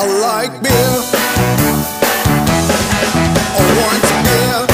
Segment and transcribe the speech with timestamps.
[0.00, 0.98] I like beer.
[3.58, 4.66] I want beer.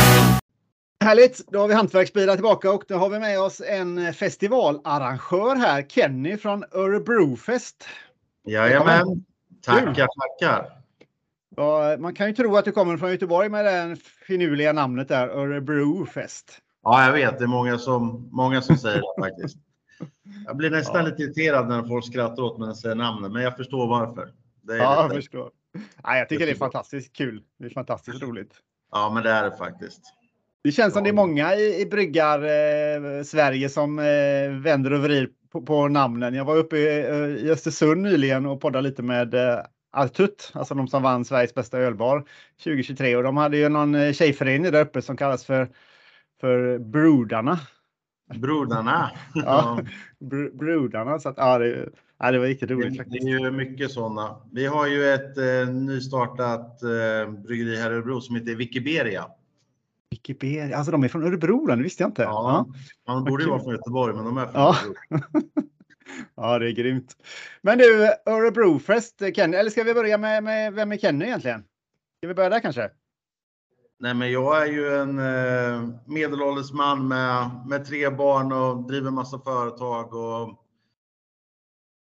[1.04, 1.48] Härligt!
[1.48, 6.36] Då har vi Hantverksbilar tillbaka och då har vi med oss en festivalarrangör här, Kenny
[6.36, 7.84] från Örebrofest.
[8.46, 9.24] Jajamän.
[9.64, 10.72] Tackar, tackar.
[11.56, 13.96] Ja, man kan ju tro att du kommer från Göteborg med det
[14.26, 16.58] finurliga namnet där, Örebrofest.
[16.82, 17.38] Ja, jag vet.
[17.38, 19.56] Det är många som, många som säger det faktiskt.
[20.46, 23.42] Jag blir nästan lite irriterad när folk skrattar åt mig när jag säger namnet, men
[23.42, 24.32] jag förstår varför.
[24.62, 25.50] Det är Ja, jag förstår.
[26.04, 27.42] Nej, jag tycker det är fantastiskt kul.
[27.58, 28.54] Det är fantastiskt roligt.
[28.92, 30.00] ja, men det är det faktiskt.
[30.64, 31.04] Det känns som Ja.
[31.04, 35.88] det är många i, i bryggar eh, Sverige som eh, vänder och vrider på, på
[35.88, 36.34] namnen.
[36.34, 39.58] Jag var uppe i, eh, i Östersund nyligen och poddade lite med eh,
[39.92, 42.24] Altut, alltså de som vann Sveriges bästa ölbar
[42.64, 45.68] 2023 och de hade ju någon eh, tjejförening där uppe som kallas för
[46.40, 47.58] för Brudarna.
[48.34, 49.10] Brodarna.
[49.34, 49.80] Ja.
[50.18, 51.18] Br brudarna.
[51.18, 51.88] Så att, ja, det,
[52.20, 53.24] ja, det var riktigt roligt Det, det faktiskt.
[53.24, 54.36] är ju mycket sådana.
[54.52, 59.26] Vi har ju ett eh, nystartat eh, bryggeri här i Örebro som heter Wikiberia.
[60.10, 60.76] Wikipedia.
[60.76, 62.22] Alltså de är från Örebro, det visste jag inte.
[62.22, 62.66] Ja,
[63.06, 63.12] Ja.
[63.14, 64.76] man borde ju vara från Göteborg, men de är från Ja.
[65.10, 65.48] Örebro.
[66.34, 67.16] Ja, det är grymt.
[67.62, 71.60] Men du, Örebrofest, Kenny, eller ska vi börja med, med vem är Kenny egentligen?
[72.18, 72.90] Ska vi börja där kanske?
[74.00, 79.10] Nej, men jag är ju en eh, medelålders man med, med tre barn och driver
[79.10, 80.64] massa företag och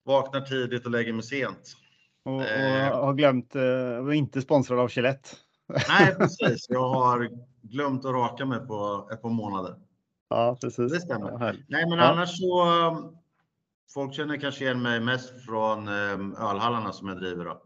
[0.05, 1.77] vaknar tidigt och lägger mig sent.
[2.25, 3.01] Och, och Eh.
[3.05, 3.55] har glömt
[4.05, 5.29] och inte sponsrad av Gillette.
[5.89, 6.65] Nej, precis.
[6.69, 7.29] Jag har
[7.61, 9.75] glömt att raka mig på ett par månader.
[10.29, 10.91] Ja, precis.
[10.91, 11.31] Det stämmer.
[11.31, 11.53] Ja.
[11.67, 12.03] Nej, men Ja.
[12.03, 12.65] annars så.
[12.87, 13.17] um,
[13.93, 17.45] Folk känner kanske igen mig mest från um, ölhallarna som jag driver.
[17.45, 17.61] Då.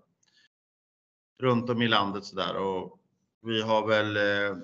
[1.42, 3.00] Runt om i landet så där och
[3.42, 4.58] vi har väl eh,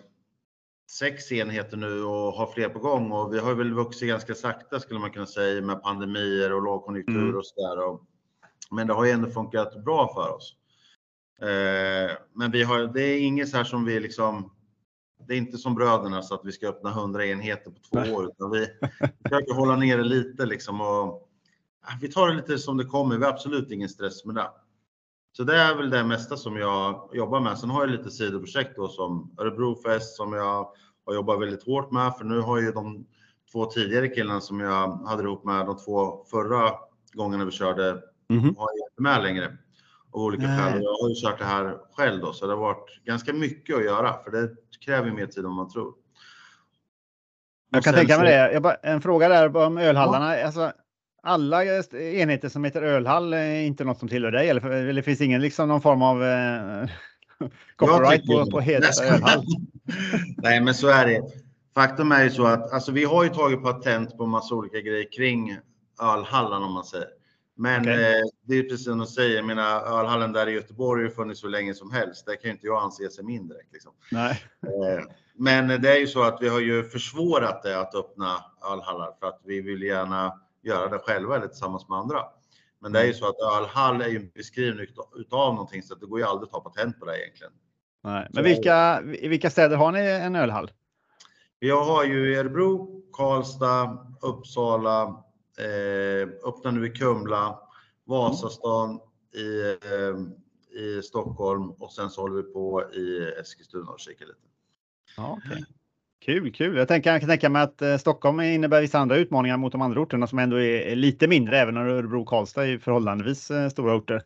[0.91, 4.79] sex enheter nu och har fler på gång och vi har väl vuxit ganska sakta
[4.79, 7.35] skulle man kunna säga med pandemier och lågkonjunktur Mm.
[7.35, 7.87] och så där.
[7.87, 8.01] Och,
[8.71, 10.55] men det har ju ändå funkat bra för oss.
[11.41, 14.51] Eh, men vi har, det är inget så här som vi liksom
[15.27, 18.11] det är inte som bröderna så att vi ska öppna 100 enheter på två Nej.
[18.11, 18.67] år, utan vi
[19.23, 21.29] försöker hålla ner det lite liksom och
[22.01, 23.17] vi tar det lite som det kommer.
[23.17, 24.49] Vi har absolut ingen stress med det.
[25.37, 27.57] Så det är väl det mesta som jag jobbar med.
[27.57, 30.67] Sen har jag lite sidoprojekt då som Örebrofest som jag
[31.05, 33.05] har jobbat väldigt hårt med, för nu har ju de
[33.51, 36.71] två tidigare killarna som jag hade ihop med de två förra
[37.13, 38.55] gångerna vi körde Mhm.
[38.57, 39.57] har jag inte med längre
[40.11, 40.83] av olika skäl.
[40.83, 43.83] Jag har ju kört det här själv då, så det har varit ganska mycket att
[43.83, 44.49] göra för det
[44.85, 45.93] kräver mer tid än man tror.
[47.69, 48.53] Jag kan tänka mig det.
[48.53, 50.25] Jag bara, en fråga där om ölhallarna.
[50.45, 50.71] Alltså,
[51.23, 54.49] alla enheter som heter ölhall är inte något som tillhör dig?
[54.49, 56.89] Eller, eller finns ingen liksom någon form av eh,
[57.75, 59.45] copyright på, på jag ölhall?
[60.37, 61.21] Nej, men så är det.
[61.75, 65.11] Faktum är ju så att alltså, vi har ju tagit patent på massa olika grejer
[65.11, 65.57] kring
[66.01, 67.07] ölhallen om man säger.
[67.55, 67.93] Men Okej.
[67.93, 71.41] eh, det är precis som du säger, menar ölhallen där i Göteborg har ju funnits
[71.41, 72.25] så länge som helst.
[72.25, 73.57] Det kan ju inte jag anse sig mindre.
[73.73, 73.91] Liksom.
[74.11, 74.43] Nej.
[74.63, 75.03] Eh,
[75.35, 79.27] Men det är ju så att vi har ju försvårat det att öppna ölhallar för
[79.27, 80.33] att vi vill gärna
[80.63, 82.19] göra det själva eller tillsammans med andra.
[82.79, 85.99] Men det är ju så att ölhall är ju en beskrivning utav- någonting så att
[85.99, 87.53] det går ju aldrig att ta patent på det egentligen.
[88.03, 88.27] Nej.
[88.33, 90.71] Men vilka, i vilka städer har ni en ölhall?
[91.59, 95.03] Jag har ju Örebro, Karlstad, Uppsala,
[95.57, 97.59] eh, öppnar nu i Kumla,
[98.05, 98.99] Vasastan
[99.35, 104.39] i, eh, i Stockholm och sen så håller vi på i Eskilstuna och kikar lite.
[105.17, 105.65] Ja, okej.
[106.25, 106.77] Kul, kul.
[106.77, 109.81] Jag, tänker, jag kan tänka mig att eh, Stockholm innebär vissa andra utmaningar mot de
[109.81, 113.69] andra orterna som ändå är, lite mindre, även om Örebro och Karlstad är förhållandevis eh,
[113.69, 114.23] stora orter.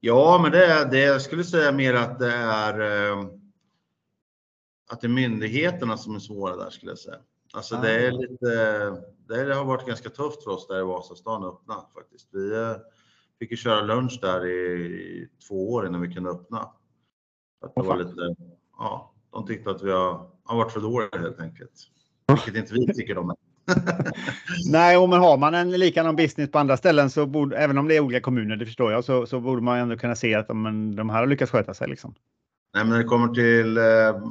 [0.00, 2.80] Ja, men det, är- det jag skulle säga mer att det är
[3.10, 3.24] eh,
[4.90, 7.18] att det är myndigheterna som är svåra där skulle jag säga.
[7.52, 8.16] Alltså det är Ah.
[8.16, 8.46] lite,
[9.28, 12.28] det har varit ganska tufft för oss där i Vasastan att öppna faktiskt.
[12.32, 12.74] Vi
[13.38, 16.58] fick ju köra lunch där i två år innan vi kunde öppna.
[17.60, 18.34] Att det var lite,
[18.78, 21.72] ja, de tyckte att vi har, har varit för dåliga helt enkelt.
[22.28, 23.24] Vilket inte vi tycker är.
[24.70, 27.88] Nej, och men har man en likadan business på andra ställen så borde, även om
[27.88, 30.56] det är olika kommuner, det förstår jag, så, så borde man ändå kunna se att
[30.56, 31.88] men, de här har lyckats sköta sig.
[31.88, 32.14] Liksom.
[32.74, 34.28] Nej, men när det kommer till eh,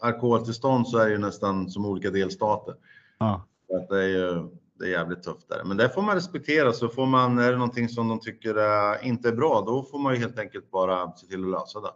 [0.00, 2.74] alkoholtillstånd så är det ju nästan som olika delstater.
[3.18, 3.46] Ja.
[3.76, 4.48] Att det är ju
[4.80, 5.64] det är jävligt tufft där.
[5.64, 6.72] Men det får man respektera.
[6.72, 9.98] Så får man, är det någonting som de tycker eh, inte är bra, då får
[9.98, 11.90] man ju helt enkelt bara se till att lösa det.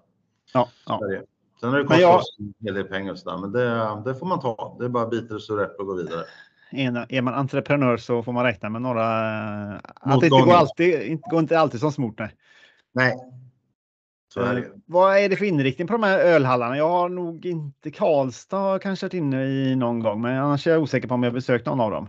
[0.53, 1.01] Ja, ja.
[1.61, 4.15] Sen har det kostat jag- oss en hel del pengar och sådär, men det, det
[4.15, 4.77] får man ta.
[4.79, 6.25] Det är bara att bita det så rätt och gå vidare.
[6.71, 9.07] Är, man entreprenör så får man räkna med några...
[9.79, 12.19] Att det inte går, alltid, inte, går inte alltid som smort.
[12.19, 12.35] Nej.
[12.95, 13.15] Nej.
[14.37, 14.65] Är Eh.
[14.87, 16.77] Vad är det för inriktning på de här ölhallarna?
[16.77, 20.83] Jag har nog inte Karlstad kanske varit inne i någon gång, men annars är jag
[20.83, 22.09] osäker på om jag besökt någon av dem.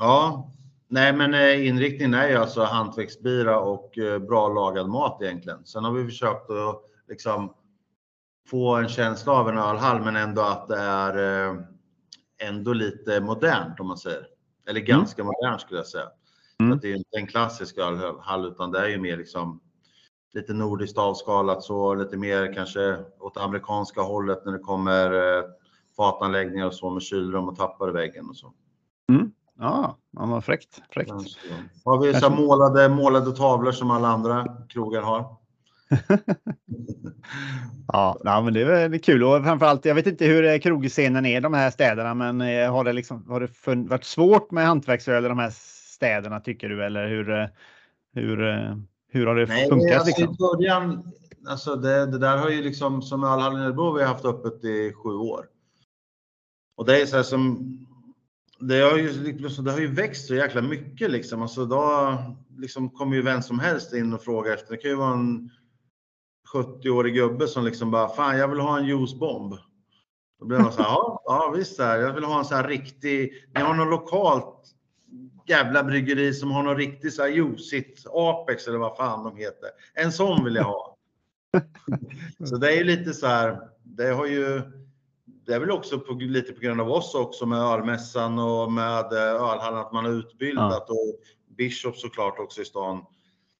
[0.00, 0.50] Ja,
[0.92, 5.64] Nej, men eh, inriktningen är ju alltså hantverksbira och eh, bra lagad mat egentligen.
[5.64, 7.54] Sen har vi försökt att liksom
[8.50, 11.56] få en känsla av en ölhall, men ändå att det är eh,
[12.42, 14.26] ändå lite modernt om man säger.
[14.68, 16.08] Eller ganska modernt skulle jag säga.
[16.60, 16.72] Mm.
[16.72, 19.60] Att det är inte en klassisk ölhall, utan det är ju mer liksom
[20.34, 25.44] lite nordiskt avskalat så, lite mer kanske åt amerikanska hållet när det kommer eh,
[25.96, 28.52] fatanläggningar och så med kylrum och tappar i väggen och så.
[29.58, 30.82] Ja, ja vad fräckt.
[30.90, 31.10] fräckt.
[31.84, 35.39] Har vi så målade, målade tavlor som alla andra krogar har.
[37.92, 39.84] Ja, men det är väl kul och framförallt.
[39.84, 42.92] Jag vet inte hur eh, krogscenen är i de här städerna, men eh, har det
[42.92, 45.50] liksom har det varit svårt med hantverksöl i de här
[45.94, 46.84] städerna tycker du?
[46.84, 47.30] Eller hur?
[47.30, 47.46] eh,
[48.14, 48.36] Hur?
[49.12, 50.00] Hur har det Nej, funkat?
[50.00, 50.34] alltså Liksom?
[50.34, 51.12] i början,
[51.46, 54.92] alltså det, det där har ju liksom som ölhallen Örebro vi har haft öppet i
[54.92, 55.46] sju år.
[56.76, 57.76] Och det är så här som,
[58.60, 61.42] det har ju, liksom, det har ju växt så jäkla mycket liksom.
[61.42, 62.14] Alltså då
[62.58, 64.70] liksom kommer ju vem som helst in och frågar efter.
[64.70, 65.50] Det kan ju vara en
[66.52, 69.54] 70-årig gubbe som liksom bara, fan jag vill ha en juicebomb.
[70.40, 72.68] Då blir man så här, ja, ja visst, här, jag vill ha en så här
[72.68, 74.56] riktig, ni har något lokalt
[75.46, 79.70] jävla bryggeri som har någon riktig så här juicigt Apex eller vad fan de heter.
[79.94, 80.96] En sån vill jag ha.
[82.44, 84.62] så det är ju lite så här, det har ju,
[85.46, 89.12] det är väl också på, lite på grund av oss också med ölmässan och med
[89.12, 91.20] eh, ölhallen att man har utbildat och
[91.56, 93.04] Bishop såklart också i stan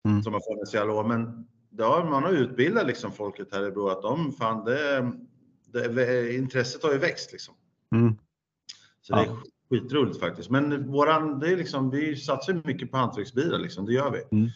[0.04, 0.22] Mm.
[0.22, 1.04] som har funnits i alla år.
[1.04, 5.12] Men det har, man har utbildat liksom folket här i Bro att de fan det,
[5.94, 7.54] det, intresset har ju växt liksom.
[7.94, 8.14] Mm.
[9.00, 9.36] Så det är Ja.
[9.70, 10.50] skitroligt faktiskt.
[10.50, 14.38] Men våran, det är liksom, vi satsar ju mycket på hantverksbilar liksom, det gör vi.
[14.38, 14.50] Mm.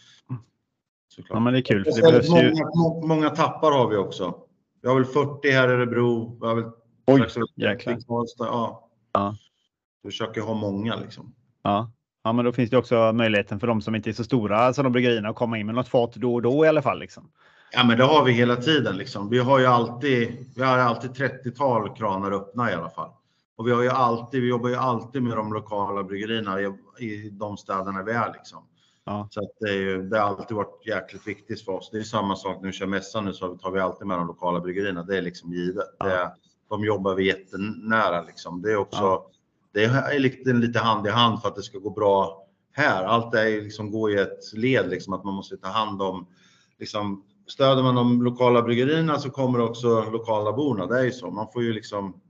[1.07, 1.35] Såklart.
[1.35, 1.83] Ja, men det är kul.
[1.83, 2.49] Det behövs det ju.
[2.51, 4.41] många, må- många tappar har vi också.
[4.81, 6.37] Vi har väl 40 här i Örebro.
[6.41, 6.71] Vi har väl
[7.07, 7.97] Oj, strax över 30 jäklar.
[8.37, 8.89] Ja.
[9.13, 9.37] Ja.
[10.03, 11.35] Vi försöker ha många liksom.
[11.61, 11.91] Ja.
[12.25, 14.83] Ja, men då finns det också möjligheten för de som inte är så stora, alltså
[14.83, 16.99] de bryggerierna, att komma in med något fat då och då i alla fall.
[16.99, 17.29] Liksom.
[17.71, 19.29] Ja, men det har vi hela tiden liksom.
[19.29, 23.09] Vi har ju alltid, vi har alltid 30-tal kranar öppna i alla fall.
[23.57, 26.65] Och vi har ju alltid, vi jobbar ju alltid med de lokala bryggerierna i,
[26.99, 28.63] i de städerna vi är liksom.
[29.05, 29.27] Ja.
[29.31, 31.89] Så det, är ju, det har alltid varit jäkligt viktigt för oss.
[31.91, 34.27] Det är samma sak när vi kör mässan nu så tar vi alltid med de
[34.27, 35.03] lokala bryggerierna.
[35.03, 35.95] Det är liksom givet.
[35.99, 36.05] Ja.
[36.05, 36.31] Det,
[36.69, 38.61] de jobbar vi jättenära liksom.
[38.61, 39.29] Det är också, Ja.
[39.75, 43.03] Det är lite, lite hand i hand för att det ska gå bra här.
[43.03, 46.27] Allt är ju liksom gå i ett led liksom att man måste ta hand om
[46.79, 50.85] liksom stöder man de lokala bryggerierna så kommer också lokala borna.
[50.85, 51.31] Det är ju så.
[51.31, 52.21] Man får ju liksom.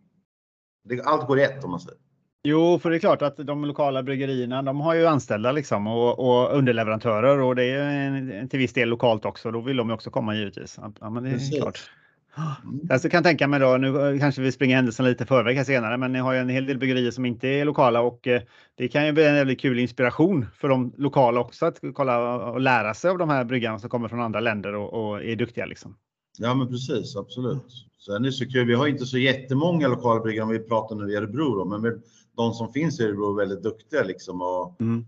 [0.83, 1.99] Det, allt går i ett om man säger.
[2.43, 6.19] Jo, för det är klart att de lokala bryggerierna, de har ju anställda liksom och,
[6.19, 9.51] och underleverantörer och det är en, till viss del lokalt också.
[9.51, 10.79] Då vill de ju också komma givetvis.
[10.99, 11.61] Ja, men det är Precis.
[11.61, 11.89] klart.
[12.37, 12.87] Mm.
[12.89, 16.11] Alltså kan tänka mig då, nu eh, kanske vi springer händelsen lite förväg senare, men
[16.13, 18.41] ni har ju en hel del bryggerier som inte är lokala och eh,
[18.75, 22.61] det kan ju bli en väldigt kul inspiration för de lokala också att kolla och
[22.61, 25.65] lära sig av de här bryggarna som kommer från andra länder och, och är duktiga
[25.65, 25.95] liksom.
[26.37, 27.85] Ja, men precis, absolut.
[28.05, 28.67] Sen är det så kul.
[28.67, 32.01] Vi har inte så jättemånga lokala bryggare om vi pratar nu i Örebro, då, men
[32.35, 35.05] de som finns i Örebro är väldigt duktiga liksom och, Mm.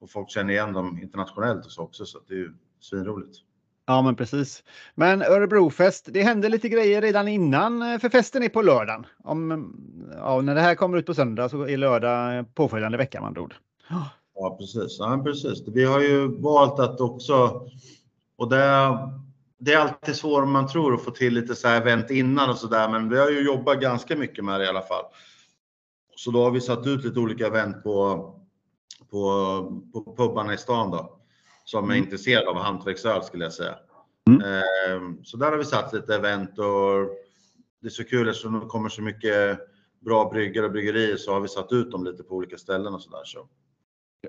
[0.00, 3.36] och folk känner igen dem internationellt och så också, så det är ju svinroligt.
[3.86, 4.62] Ja, men precis.
[4.94, 9.06] Men Örebrofest, det hände lite grejer redan innan, eh, för festen är på lördagen.
[9.24, 9.74] Om,
[10.16, 13.42] ja, när det här kommer ut på söndag så är lördag påföljande vecka med andra
[13.42, 13.54] ord.
[14.34, 14.96] Ja, precis.
[14.98, 15.68] Ja, precis.
[15.68, 17.66] Vi har ju valt att också,
[18.36, 18.98] och det,
[19.58, 22.50] det är alltid svårare än man tror att få till lite så här event innan
[22.50, 25.04] och så där, men vi har ju jobbat ganska mycket med det i alla fall.
[26.16, 28.16] Så då har vi satt ut lite olika event på,
[29.10, 31.21] på, på pubarna i stan då,
[31.64, 32.04] som är Mm.
[32.04, 33.74] intresserade av hantverksöl skulle jag säga.
[34.30, 34.42] Mm.
[34.42, 37.08] Ehm, Så där har vi satt lite event och
[37.80, 39.58] det är så kul eftersom det kommer så mycket
[40.00, 43.02] bra bryggare och bryggerier så har vi satt ut dem lite på olika ställen och
[43.02, 43.24] så där.
[43.24, 43.48] Så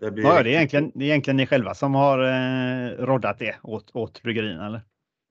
[0.02, 3.40] det blir Ja, det är, egentligen, det är egentligen ni själva som har eh, roddat
[3.40, 4.82] det åt, åt bryggerierna, eller?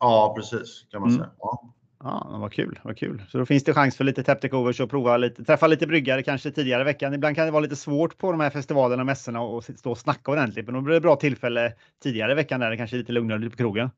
[0.00, 1.20] Ja, precis kan man Mm.
[1.20, 1.30] säga.
[1.38, 1.74] Ja.
[2.04, 3.22] Ja, vad kul, vad kul.
[3.28, 6.50] Så då finns det chans för lite taptacovers och prova lite, träffa lite bryggare kanske
[6.50, 7.14] tidigare i veckan.
[7.14, 9.98] Ibland kan det vara lite svårt på de här festivalerna och mässorna och stå och
[9.98, 12.98] snacka ordentligt, men då blir det bra tillfälle tidigare i veckan där det kanske är
[12.98, 13.90] lite lugnare lite på krogen.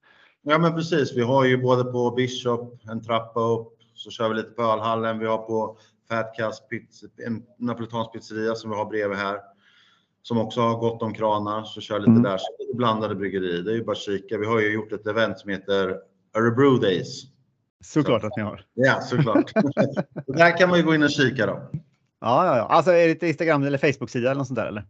[0.42, 1.16] ja, men precis.
[1.16, 5.18] Vi har ju både på Bishop en trappa upp, så kör vi lite på ölhallen.
[5.18, 9.38] Vi har på Fat Cast pizza, en napolitansk pizzeria som vi har bredvid här.
[10.22, 12.22] Som också har gott om kranar, så kör lite Mm.
[12.22, 12.38] där.
[12.38, 13.62] Så blandade bryggerier.
[13.62, 14.38] Det är ju bara att kika.
[14.38, 15.96] Vi har ju gjort ett event som heter
[16.36, 17.33] Örebro Days.
[17.84, 18.64] Såklart att ni har.
[18.74, 19.50] Ja, såklart.
[20.26, 21.70] så där kan man ju gå in och kika då.
[22.20, 22.66] Ja, ja, ja.
[22.66, 24.84] Alltså är det Instagram eller Facebook-sida eller något sånt där eller?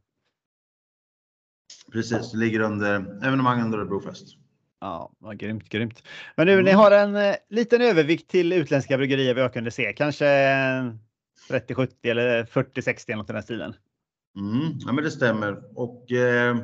[1.92, 2.94] Precis, det ligger under
[3.26, 4.36] evenemang under Örebrofest.
[4.80, 6.02] Ja, vad grymt, grymt.
[6.36, 9.92] Men nu, ni har en eh, liten övervikt till utländska bryggerier vad jag kunde se.
[9.92, 10.92] Kanske eh,
[11.50, 13.74] 30-70 eller 40-60 eller något i den stilen.
[14.36, 15.62] Mm, ja, men det stämmer.
[15.74, 16.56] Och eh,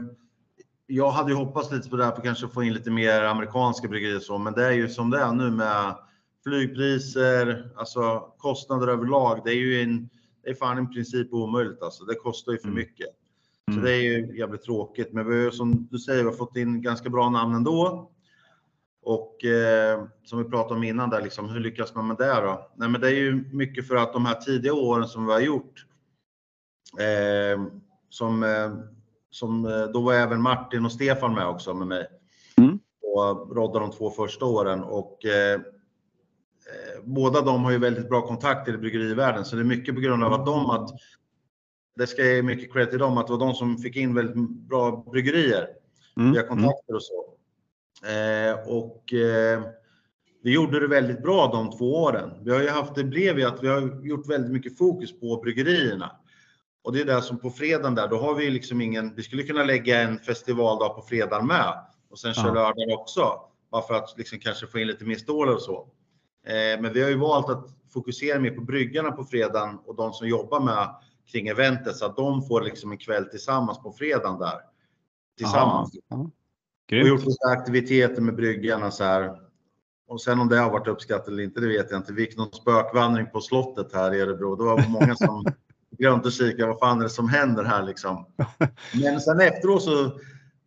[0.87, 3.89] jag hade ju hoppats lite på det här för kanske få in lite mer amerikanska
[3.89, 5.95] bryggerier så, men det är ju som det är nu med
[6.45, 9.41] flygpriser, alltså kostnader överlag.
[9.45, 10.09] Det är ju en,
[10.45, 12.05] det är fan i princip omöjligt alltså.
[12.05, 12.79] Det kostar ju för Mm.
[12.79, 13.07] mycket.
[13.67, 13.85] Så Mm.
[13.85, 15.13] det är ju jävligt tråkigt.
[15.13, 18.11] Men vi har som du säger, vi har fått in ganska bra namn ändå.
[19.03, 22.71] Och eh, som vi pratade om innan där, liksom, hur lyckas man med det då?
[22.77, 25.41] Nej, men det är ju mycket för att de här tidiga åren som vi har
[25.41, 25.87] gjort,
[26.99, 27.65] eh,
[28.09, 28.71] som, eh,
[29.31, 32.07] som eh, då var även Martin och Stefan med också med mig.
[32.57, 32.79] Mm.
[33.03, 35.61] Och rodda de två första åren och eh,
[37.05, 40.25] båda de har ju väldigt bra kontakter i bryggerivärlden, så det är mycket på grund
[40.25, 40.91] av att de att
[41.97, 44.15] det ska jag ge mycket credit till dem, att det var de som fick in
[44.15, 45.69] väldigt bra bryggerier
[46.17, 46.33] Mm.
[46.33, 47.25] via kontakter och så.
[48.07, 49.63] Eh, och eh,
[50.43, 52.31] vi gjorde det väldigt bra de två åren.
[52.45, 55.37] Vi har ju haft, det blev ju att vi har gjort väldigt mycket fokus på
[55.37, 56.11] bryggerierna.
[56.85, 59.43] Och det är det som på fredagen där, då har vi liksom ingen, vi skulle
[59.43, 61.75] kunna lägga en festivaldag på fredagen med
[62.11, 62.55] och sen köra Ja.
[62.55, 63.41] lördagen också.
[63.71, 65.89] Bara för att liksom kanske få in lite mer stålar och så.
[66.47, 70.13] Eh, men vi har ju valt att fokusera mer på bryggarna på fredagen och de
[70.13, 70.95] som jobbar med
[71.33, 74.61] kring eventet så att de får liksom en kväll tillsammans på fredagen där.
[75.39, 75.91] Tillsammans.
[75.93, 76.17] Ja, ja.
[76.17, 76.31] Och
[76.89, 77.09] Grymt.
[77.09, 79.41] gjort lite aktiviteter med bryggarna så här.
[80.09, 82.13] Och sen om det har varit uppskattat eller inte, det vet jag inte.
[82.13, 84.57] Vi gick någon spökvandring på slottet här i Örebro.
[84.57, 85.45] Det var många som
[85.99, 86.67] glömde att kika.
[86.67, 88.27] Vad fan är det som händer här liksom?
[89.03, 90.19] Men sen efteråt så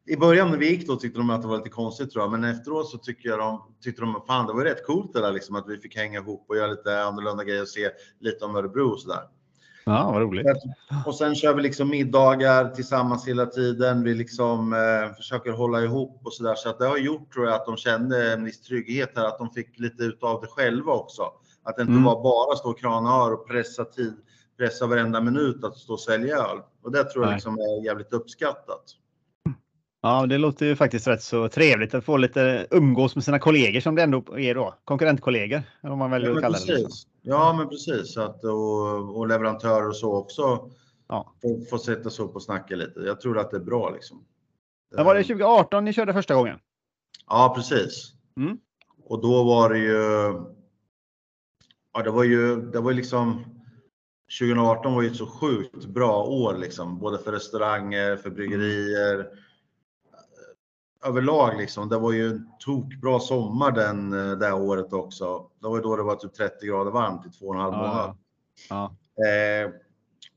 [0.05, 2.31] i början när vi gick då tyckte de att det var lite konstigt tror jag,
[2.31, 5.21] men efteråt så tycker jag de tyckte de att fan det var rätt coolt det
[5.21, 8.45] där liksom att vi fick hänga ihop och göra lite annorlunda grejer och se lite
[8.45, 9.23] om Örebro och så där.
[9.85, 10.45] Ja, vad roligt.
[11.05, 14.03] Och sen kör vi liksom middagar tillsammans hela tiden.
[14.03, 16.55] Vi liksom eh, försöker hålla ihop och så där.
[16.55, 19.37] Så att det har gjort tror jag att de kände en viss trygghet här, att
[19.37, 21.21] de fick lite utav det själva också.
[21.63, 22.03] Att det inte Mm.
[22.03, 24.13] var bara stå och krana hör och pressa tid,
[24.57, 26.57] pressa varenda minut att stå och sälja öl.
[26.83, 27.35] Och det tror jag Nej.
[27.35, 28.83] liksom är jävligt uppskattat.
[30.05, 33.79] Ja, det låter ju faktiskt rätt så trevligt att få lite umgås med sina kollegor
[33.79, 34.75] som det ändå är då.
[34.85, 36.65] Konkurrentkollegor, om man väljer Ja, att kalla det.
[36.65, 36.85] Liksom.
[36.85, 37.07] precis.
[37.21, 38.17] Ja, men precis.
[38.17, 40.69] Att, och, och leverantörer och så också
[41.07, 41.33] Ja.
[41.41, 42.99] får, får sätta sig upp och snacka lite.
[42.99, 44.25] Jag tror att det är bra liksom.
[44.95, 46.59] Men var det 2018 ni körde första gången?
[47.27, 48.13] Ja, precis.
[48.37, 48.57] Mm.
[49.05, 50.33] Och då var det ju.
[51.93, 52.55] Ja, det var ju.
[52.61, 53.45] Det var liksom.
[54.39, 59.27] 2018 var ju ett så sjukt bra år liksom, både för restauranger, för bryggerier.
[61.05, 61.89] Överlag liksom.
[61.89, 65.47] Det var ju en tokbra sommar den eh, det här året också.
[65.61, 67.73] Det var ju då det var typ 30 grader varmt i två och en halv
[67.73, 68.17] månad.
[68.69, 68.95] Ja.
[69.25, 69.71] Eh,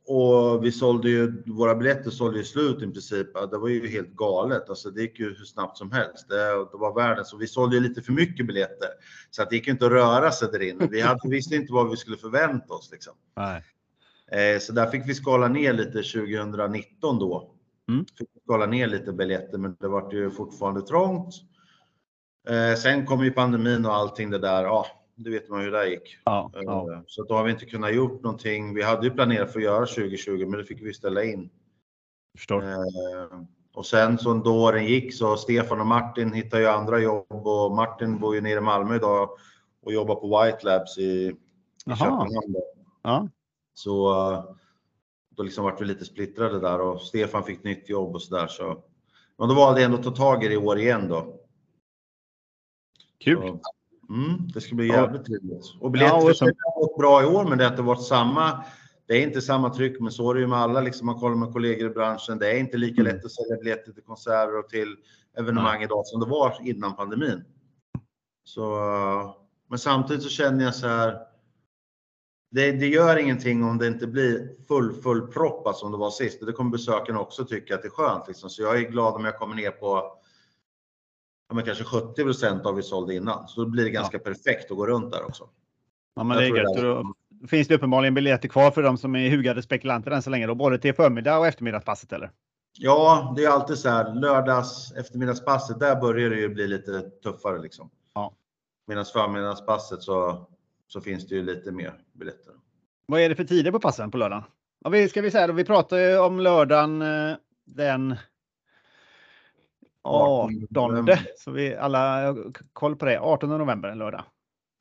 [0.09, 3.35] och vi sålde ju, våra biljetter sålde ju slut i princip.
[3.51, 4.69] Det var ju helt galet.
[4.69, 6.29] Alltså det gick ju hur snabbt som helst.
[6.29, 7.25] Det, det var världen.
[7.25, 8.89] Så vi sålde ju lite för mycket biljetter.
[9.31, 10.89] Så att det gick ju inte att röra sig där inne.
[10.91, 13.15] Vi hade, visste inte vad vi skulle förvänta oss liksom.
[13.37, 13.65] Nej.
[14.33, 17.56] Eh, så där fick vi skala ner lite 2019 då.
[17.89, 18.05] Mm.
[18.19, 21.35] Fick skala ner lite biljetter, men det var ju fortfarande trångt.
[22.49, 24.65] Eh, sen kom ju pandemin och allting det där.
[24.65, 26.19] Ja, det vet man hur det gick.
[26.25, 26.93] Ja, ja.
[26.93, 28.75] Eh, Så då har vi inte kunnat gjort någonting.
[28.75, 31.51] Vi hade ju planerat för att göra 2020, men det fick vi ställa in.
[32.39, 32.63] Förstår.
[32.63, 33.41] Eh,
[33.75, 37.73] Och sen så då åren gick så Stefan och Martin hittade ju andra jobb och
[37.77, 39.31] Martin bor ju nere i Malmö idag
[39.83, 41.35] och jobbar på White Labs i, i.
[41.97, 42.31] Köpenhamn.
[43.03, 43.29] Ja.
[43.75, 44.45] Så eh,
[45.37, 48.47] då liksom vart vi lite splittrade där och Stefan fick nytt jobb och så där.
[48.47, 48.85] Så.
[49.39, 51.41] Men då valde jag ändå att ta tag i det i år igen då.
[53.25, 53.37] Kul.
[53.39, 53.61] Så,
[54.15, 54.95] mm, det ska bli Ja.
[54.95, 55.53] jävligt trevligt.
[55.65, 58.65] Och Ja, och biljettförsäljningen har gått bra i år, men det har inte varit samma.
[59.07, 60.81] Det är inte samma tryck, men så är det ju med alla.
[60.81, 62.39] Liksom, man kollar med kollegor i branschen.
[62.39, 63.15] Det är inte lika Mm.
[63.15, 64.97] lätt att sälja biljetter till konserter och till
[65.39, 67.45] evenemang idag som det var innan pandemin.
[68.45, 68.79] Så,
[69.69, 71.19] men samtidigt så känner jag så här.
[72.57, 76.41] Det, det gör ingenting om det inte blir full, full proppat som det var sist.
[76.41, 78.29] Och Det kommer besökarna också tycka att det är skönt.
[78.29, 78.51] Liksom.
[78.51, 80.13] Så jag är glad om jag kommer ner på
[81.49, 83.49] ja, men kanske 70 procent av vi sålde innan.
[83.49, 85.49] Så då blir det ganska perfekt att gå runt där också.
[86.15, 87.05] Ja, men Jag det är gött.
[87.31, 90.47] Då finns det uppenbarligen biljetter kvar för de som är hugade spekulanter än så länge.
[90.47, 92.31] Då, både till förmiddag och eftermiddagspasset eller?
[92.79, 94.15] Ja, det är alltid så här.
[94.15, 97.91] Lördags eftermiddagspasset, där börjar det ju bli lite tuffare liksom.
[98.15, 98.33] Ja.
[98.87, 100.47] Medan förmiddagspasset så,
[100.87, 102.55] så finns det ju lite mer biljetter.
[103.07, 104.45] Vad är det för tider på passen på lördagen?
[104.85, 108.17] Ja, vi, ska vi säga då, vi pratar ju om lördagen eh, den
[110.03, 110.67] 18.
[110.71, 111.27] november.
[111.37, 113.21] Så vi alla har koll på det.
[113.21, 114.25] 18 november, en lördag.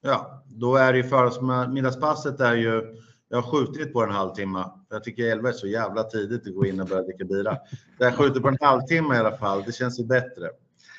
[0.01, 2.95] Ja, då är det ju förmiddagspasset är ju,
[3.29, 4.65] jag har skjutit på en halvtimme.
[4.89, 7.57] Jag tycker 11 är så jävla tidigt att gå in och börja dricka bira.
[7.97, 9.63] Jag skjuter på en halvtimme i alla fall.
[9.65, 10.49] Det känns ju bättre.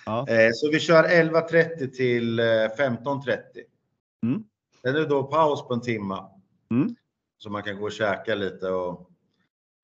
[0.07, 0.29] Ja.
[0.29, 3.37] Eh, så vi kör 11.30 till eh, 15.30.
[4.23, 4.45] Mm.
[4.87, 6.19] Sen är det då paus på en timme.
[6.71, 6.97] Mm.
[7.39, 9.11] Så man kan gå och käka lite och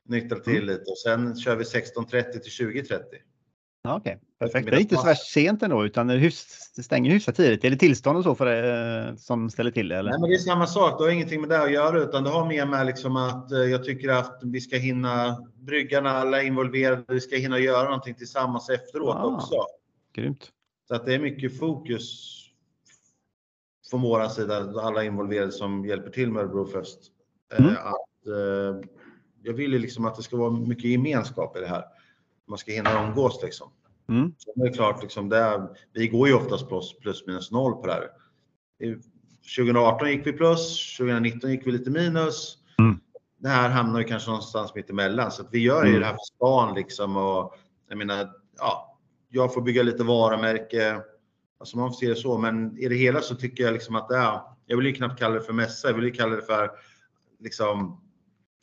[0.09, 0.67] Nyktra till Mm.
[0.67, 2.99] lite och sen kör vi 16.30 till 20.30.
[3.83, 4.71] Ja, Okej, perfekt.
[4.71, 7.65] Det är inte så värst sent ändå utan det, hyfs, det stänger hyfsat tidigt.
[7.65, 9.97] Är det tillstånd och så för det, eh, som ställer till det?
[9.97, 10.11] Eller?
[10.11, 10.99] Nej, men det är samma sak.
[10.99, 13.59] Det har ingenting med det att göra utan det har mer med liksom att eh,
[13.59, 18.71] jag tycker att vi ska hinna bryggarna, alla involverade, vi ska hinna göra någonting tillsammans
[18.71, 19.25] efteråt Ah.
[19.25, 19.55] också.
[20.15, 20.51] Grymt.
[20.89, 22.39] Så att det är mycket fokus
[23.93, 26.99] från våran sida, alla involverade som hjälper till med Örebrofest.
[27.53, 27.73] Eh, Mm.
[27.77, 28.89] Att, eh,
[29.43, 31.85] jag vill ju liksom att det ska vara mycket gemenskap i det här.
[32.49, 33.71] Man ska hinna umgås liksom.
[34.09, 34.33] Mm.
[34.39, 37.73] Sen är det klart, liksom det är, vi går ju oftast plus, plus minus noll
[37.73, 38.09] på det här.
[38.89, 38.95] I
[39.57, 42.59] 2018 gick vi plus, 2019 gick vi lite minus.
[42.79, 43.01] Mm.
[43.39, 45.31] Det här hamnar ju kanske någonstans mitt emellan.
[45.31, 46.01] Så att vi gör ju Mm.
[46.01, 47.17] det här för stan liksom.
[47.17, 47.55] Och,
[47.89, 51.01] jag menar, ja, jag får bygga lite varumärke.
[51.63, 54.09] Alltså man får se det så, men i det hela så tycker jag liksom att
[54.09, 56.43] det är, jag vill ju knappt kalla det för mässa, jag vill ju kalla det
[56.43, 56.71] för
[57.41, 58.01] liksom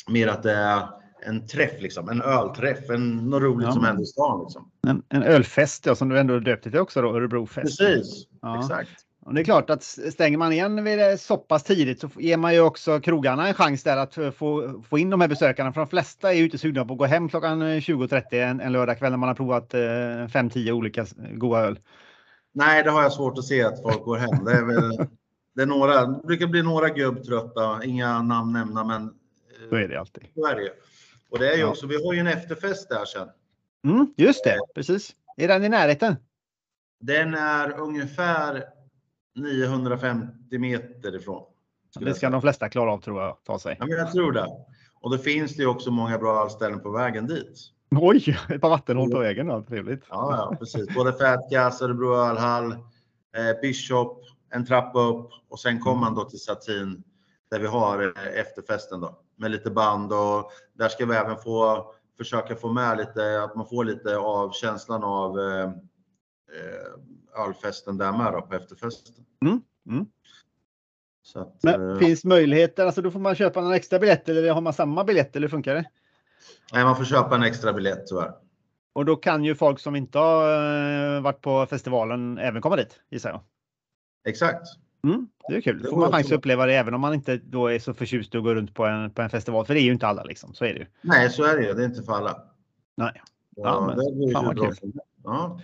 [0.08, 0.88] mer att det är
[1.22, 4.72] en träff liksom, en ölträff, en, något roligt Ja, som händer i stan liksom.
[4.88, 7.80] En, en ölfest ja, som du ändå döpte till också då, Örebrofest.
[7.80, 8.60] Precis, Ja.
[8.60, 8.90] exakt.
[9.26, 12.38] Och det är klart att stänger man igen vid det så pass tidigt så ger
[12.38, 15.74] man ju också krogarna en chans där att få, få in de här besökarna.
[15.74, 18.72] För de flesta är ju inte sugna på att gå hem klockan 20.30 en, en
[18.72, 21.80] lördagkväll när man har provat eh, 5-10 olika goda öl.
[22.52, 24.46] Nej, det har jag svårt att se att folk går hem.
[24.46, 25.08] Det är väl,
[25.56, 29.88] det är några, det brukar bli några gubbtrötta, inga namn nämna, men eh, Så är
[29.88, 30.24] det alltid.
[30.36, 30.70] så är det ju.
[31.30, 33.28] Och det är ju också, vi har ju en efterfest där sen.
[33.84, 35.16] Mm, just det, precis.
[35.38, 36.16] Är den i närheten?
[37.00, 38.64] Den är ungefär
[39.36, 41.44] 950 meter ifrån.
[42.00, 43.76] Det ska de flesta klara av tror jag, ta sig.
[43.80, 44.48] Ja, men jag tror det.
[45.02, 47.60] Och då finns det ju också många bra ölställen på vägen dit.
[47.92, 50.04] Oj, ett par vattenhål på vägen då, trevligt.
[50.10, 50.96] Ja, ja precis.
[50.96, 56.40] Både Fatgas, Örebro ölhall, eh, Bishop, en trappa upp och sen kommer man då till
[56.40, 57.04] Satin
[57.52, 61.92] där vi har eh, efterfesten då med lite band och där ska vi även få
[62.18, 68.12] försöka få med lite, att man får lite av känslan av eh, eh, ölfesten där
[68.12, 69.16] med då på efterfesten.
[69.46, 70.06] Mm, mm.
[71.22, 74.52] Så att, Men eh, finns möjligheter, alltså då får man köpa en extra biljett eller
[74.52, 75.86] har man samma biljett eller hur funkar det?
[76.74, 78.32] Nej, man får köpa en extra biljett tyvärr.
[78.94, 83.00] Och då kan ju folk som inte har eh, varit på festivalen även komma dit
[83.10, 83.42] gissar jag.
[84.28, 84.68] Exakt.
[85.04, 85.82] Mm, det är kul.
[85.84, 88.36] Då får man chans att uppleva det även om man inte då är så förtjust
[88.36, 89.66] i att gå runt på en, på en festival.
[89.66, 90.54] För det är ju inte alla liksom.
[90.54, 90.86] Så är det ju.
[91.02, 91.74] Nej, så är det ju.
[91.74, 92.42] Det är inte för alla.
[92.98, 93.22] Nej.
[93.56, 94.94] Ja, men det fan vad kul.
[95.24, 95.60] Ja,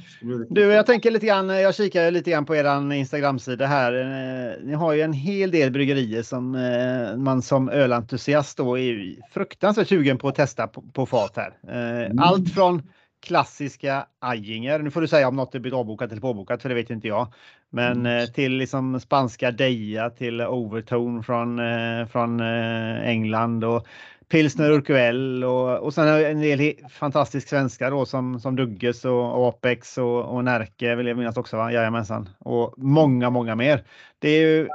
[0.49, 1.49] Du, jag tänker lite grann.
[1.49, 3.93] Jag kikar lite grann på eran Instagram-sida här.
[3.93, 9.15] Eh, Ni har ju en hel del bryggerier som eh, man som ölentusiast då är
[9.33, 11.53] fruktansvärt sugen på att testa på, på fat här.
[11.67, 12.19] Eh, Mm.
[12.19, 12.81] Allt från
[13.25, 14.79] klassiska Ajinger.
[14.79, 17.07] Nu får du säga om något är blivit avbokat eller påbokat för det vet inte
[17.07, 17.33] jag.
[17.69, 18.27] Men Mm.
[18.27, 21.59] till liksom spanska Deja till Overtone från,
[22.07, 23.87] från England och
[24.27, 29.97] Pilsner Urquell och, och sen en del fantastisk svenska då som, som Dugges och Apex
[29.97, 31.57] och, och Närke vill jag minnas också.
[31.57, 31.71] Va?
[31.71, 32.29] Jajamensan.
[32.39, 33.83] Och många, många mer.
[34.19, 34.69] Det är ju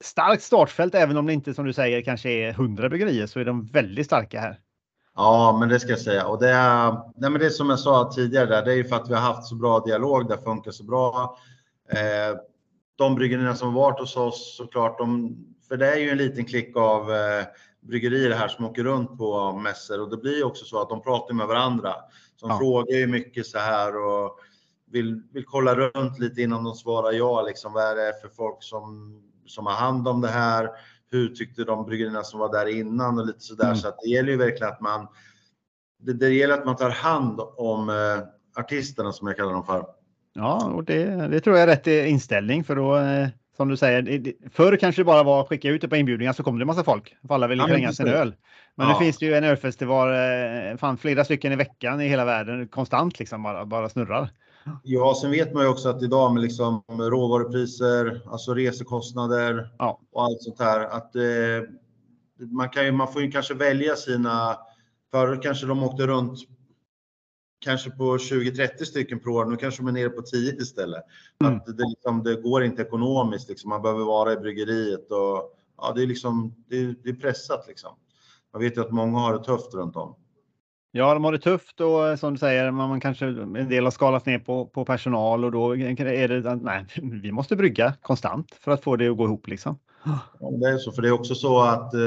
[0.00, 3.44] starkt startfält även om det inte som du säger kanske är 100 bryggerier så är
[3.44, 4.58] de väldigt starka här.
[5.16, 6.26] Ja, men det ska jag säga.
[6.26, 8.84] Och det är, nej, men det är som jag sa tidigare, där, det är ju
[8.84, 11.38] för att vi har haft så bra dialog, det funkar så bra.
[11.92, 12.38] Eh,
[12.96, 15.36] de bryggerierna som varit hos oss såklart, de,
[15.68, 17.44] för det är ju en liten klick av eh,
[17.80, 21.34] bryggerier här som åker runt på mässor och det blir också så att de pratar
[21.34, 21.94] med varandra.
[22.36, 22.58] Så de Ja.
[22.58, 24.38] frågar ju mycket så här och
[24.90, 28.56] vill, vill kolla runt lite innan de svarar ja, liksom vad är det för folk
[28.62, 29.14] som,
[29.46, 30.68] som har hand om det här?
[31.10, 33.64] Hur tyckte de bryggerierna som var där innan och lite sådär.
[33.64, 33.76] Mm.
[33.76, 35.06] Så att det gäller ju verkligen att man
[36.02, 39.86] det, det gäller att man tar hand om eh, artisterna som jag kallar dem för.
[40.32, 43.28] Ja, och det, det tror jag är rätt inställning för då eh,
[43.60, 46.42] som du säger, förr kanske det bara var att skicka ut det på inbjudningar så
[46.42, 47.16] kom det massa folk.
[47.26, 48.34] För alla ville Ja, kränga sin öl.
[48.74, 48.92] Men Ja.
[48.92, 52.68] nu finns det ju en ölfestival, eh, fan flera stycken i veckan i hela världen,
[52.68, 54.30] konstant liksom bara, bara snurrar.
[54.82, 60.00] Ja, sen vet man ju också att idag med liksom råvarupriser, alltså resekostnader Ja.
[60.12, 61.22] och allt sånt här, att eh,
[62.50, 64.56] man, kan ju, man får ju kanske välja sina,
[65.12, 66.38] förr kanske de åkte runt
[67.60, 71.02] kanske på 20-30 stycken per år, nu kanske de är nere på 10 istället.
[71.44, 71.56] Mm.
[71.56, 73.68] Att det, liksom, det går inte ekonomiskt, liksom.
[73.68, 77.90] man behöver vara i bryggeriet och ja, det är liksom, det det är pressat liksom.
[78.52, 80.14] Man vet ju att många har det tufft runt om.
[80.92, 83.84] Ja, de har det tufft och eh, som du säger, man, man kanske en del
[83.84, 86.86] har skalat ner på, på personal och då är det att nej,
[87.22, 89.78] vi måste brygga konstant för att få det att gå ihop liksom.
[90.04, 92.00] Ja, det är så, för det är också så att eh,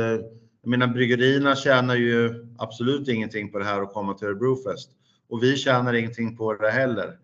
[0.62, 4.90] jag menar, bryggerierna tjänar ju absolut ingenting på det här att komma till Örebrofest
[5.34, 7.18] och vi tjänar ingenting på det heller.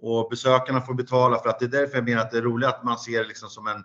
[0.00, 2.68] Och besökarna får betala för att det är därför jag menar att det är roligt
[2.68, 3.84] att man ser det liksom som en,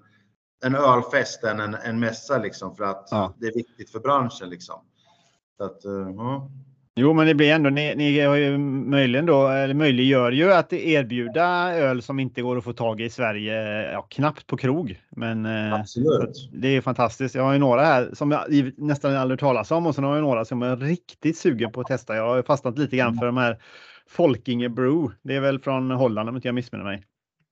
[0.64, 3.34] en ölfest än en, en mässa liksom för att Ja.
[3.38, 4.76] det är viktigt för branschen liksom.
[5.58, 6.52] Så att, eh, ja.
[6.96, 10.74] Jo, men det blir ändå, ni, ni har ju möjligen då, eller möjliggör ju att
[10.74, 13.54] erbjuda öl som inte går att få tag i i Sverige,
[13.92, 15.00] ja, knappt på krog.
[15.10, 16.50] Men eh, Absolut.
[16.54, 17.36] det är fantastiskt.
[17.36, 20.22] Jag har ju några här som jag nästan aldrig talas om och sen har jag
[20.22, 22.16] några som jag är riktigt sugen på att testa.
[22.16, 23.58] Jag har fastnat lite grann för de här
[24.08, 25.16] Folkinge Brew.
[25.22, 27.04] Det är väl från Holland om inte jag missminner mig.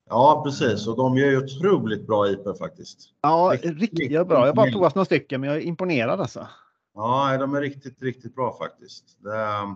[0.10, 0.88] Ja, precis.
[0.88, 3.00] Och de gör ju otroligt bra IPA faktiskt.
[3.22, 4.40] Ja, Riktigt, riktigt bra.
[4.40, 6.48] Jag har bara provat några stycken, men jag är imponerad alltså.
[7.02, 9.26] Ja, de är riktigt, riktigt bra faktiskt.
[9.26, 9.76] Är-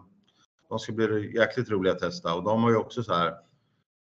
[0.69, 3.33] de ska bli jäkligt roliga att testa och de har ju också så här.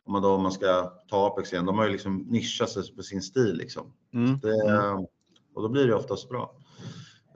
[0.06, 2.94] Om man då om man ska ta Apex igen, de har ju liksom nischat sig
[2.96, 3.92] på sin stil liksom.
[4.14, 4.38] Mm.
[4.38, 4.92] Det,
[5.54, 6.56] och då blir det oftast bra.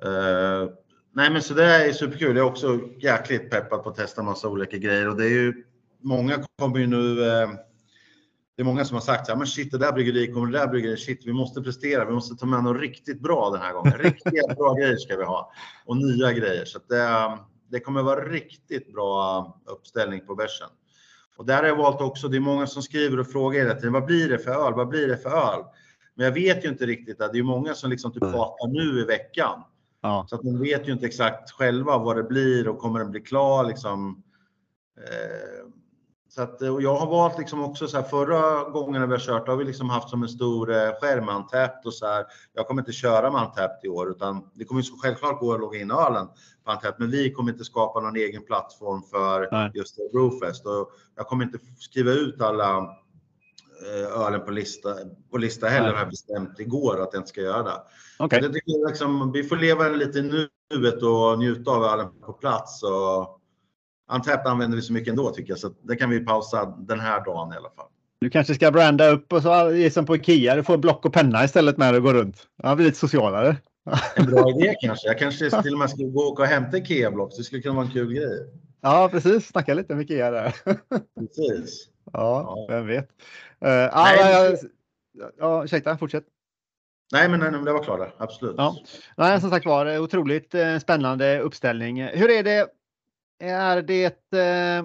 [0.02, 0.68] Eh,
[1.12, 2.36] nej, men så det är superkul.
[2.36, 5.64] Jag är också jäkligt peppad på att testa massa olika grejer och det är ju
[6.00, 7.28] många kommer ju nu.
[7.28, 7.50] Eh,
[8.56, 10.58] det är många som har sagt så här, men shit, det där bryggeriet kommer det
[10.58, 11.00] där bryggeriet.
[11.00, 12.04] Shit, vi måste prestera.
[12.04, 13.92] Vi måste ta med något riktigt bra den här gången.
[13.92, 15.52] Riktigt bra grejer ska vi ha
[15.86, 20.68] och nya grejer så det, det kommer vara riktigt bra uppställning på bärsen.
[21.36, 22.28] Och där har jag valt också.
[22.28, 23.92] Det är många som skriver och frågar hela tiden.
[23.92, 24.74] Vad blir det för öl?
[24.74, 25.64] Vad blir det för öl?
[26.14, 27.18] Men jag vet ju inte riktigt.
[27.18, 29.62] Det är många som liksom typ pratar nu i veckan.
[30.00, 30.26] Ja.
[30.28, 33.20] Så att de vet ju inte exakt själva vad det blir och kommer den bli
[33.20, 34.22] klar liksom.
[34.98, 35.79] Eh,
[36.30, 39.48] så att, och jag har valt liksom också så här förra gången vi har kört
[39.48, 42.24] har vi liksom haft som en stor eh, skärm Untapped och så här.
[42.52, 45.54] Jag kommer inte köra med Untapped i år utan det kommer ju så självklart gå
[45.54, 46.26] att logga in ölen
[46.64, 49.70] på Untapped, men vi kommer inte skapa någon egen plattform för Nej.
[49.74, 52.76] just Brewfest och jag kommer inte skriva ut alla
[53.86, 54.94] eh, ölen på lista,
[55.30, 55.94] på lista heller Nej.
[55.94, 57.82] har jag bestämt igår att jag inte ska göra det.
[58.18, 58.40] Okej.
[58.40, 62.82] Det liksom, vi får leva lite i nuet och njuta av ölen på plats.
[62.82, 63.39] Och
[64.14, 67.24] Untapped använder vi så mycket ändå tycker jag, så det kan vi pausa den här
[67.24, 67.86] dagen i alla fall.
[68.20, 70.54] Du kanske ska branda upp och så är som på Ikea.
[70.56, 72.46] Du får block och penna istället med att gå runt.
[72.62, 73.56] Ja, blir lite socialare.
[74.16, 75.08] En bra idé kanske.
[75.08, 77.36] Jag kanske till och med ska gå och hämta Ikea-block.
[77.36, 78.52] Det skulle kunna vara en kul grej.
[78.80, 79.46] Ja, precis.
[79.46, 80.54] Snacka lite med Ikea där.
[81.20, 81.88] Precis.
[82.12, 82.66] Ja, Ja.
[82.68, 83.08] vem vet.
[83.64, 84.58] Uh, ja, Nej, jag,
[85.38, 86.24] ja, ursäkta, fortsätt.
[87.12, 88.14] Nej, men, nej, men det var klart.
[88.18, 88.54] Absolut.
[88.58, 88.76] Ja.
[89.16, 92.02] Nej, som sagt var, otroligt eh, spännande uppställning.
[92.02, 92.66] Hur är det?
[93.40, 94.84] Är det eh,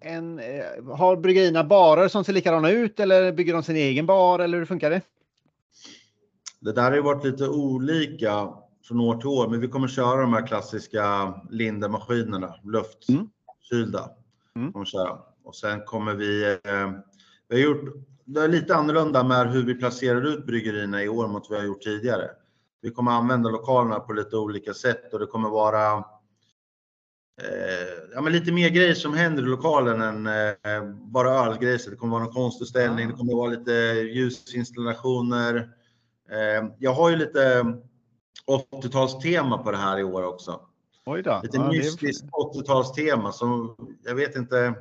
[0.00, 4.38] en, eh, har bryggerierna barer som ser likadana ut eller bygger de sin egen bar
[4.38, 5.00] eller hur funkar det?
[6.60, 8.48] Det där har ju varit lite olika
[8.84, 14.10] från år till år, men vi kommer köra de här klassiska Linde-maskinerna, luftkylda.
[14.56, 14.72] Mm.
[14.72, 15.18] Kommer köra.
[15.44, 16.90] Och sen kommer vi, eh,
[17.48, 17.84] vi har gjort,
[18.24, 21.66] det är lite annorlunda med hur vi placerar ut bryggerierna i år mot vad vi
[21.66, 22.30] har gjort tidigare.
[22.82, 26.04] Vi kommer använda lokalerna på lite olika sätt och det kommer vara
[27.42, 31.78] eh, ja, men lite mer grejer som händer i lokalen än eh, bara ölgrejer.
[31.78, 33.10] Så Det kommer vara någon konstutställning, Ah.
[33.10, 33.72] det kommer vara lite
[34.14, 35.56] ljusinstallationer.
[36.30, 37.64] Eh, jag har ju lite
[38.72, 40.60] 80-talstema på det här i år också.
[41.06, 41.40] Oj då.
[41.42, 44.74] Lite Ja, det är- mystiskt 80-talstema som jag vet inte.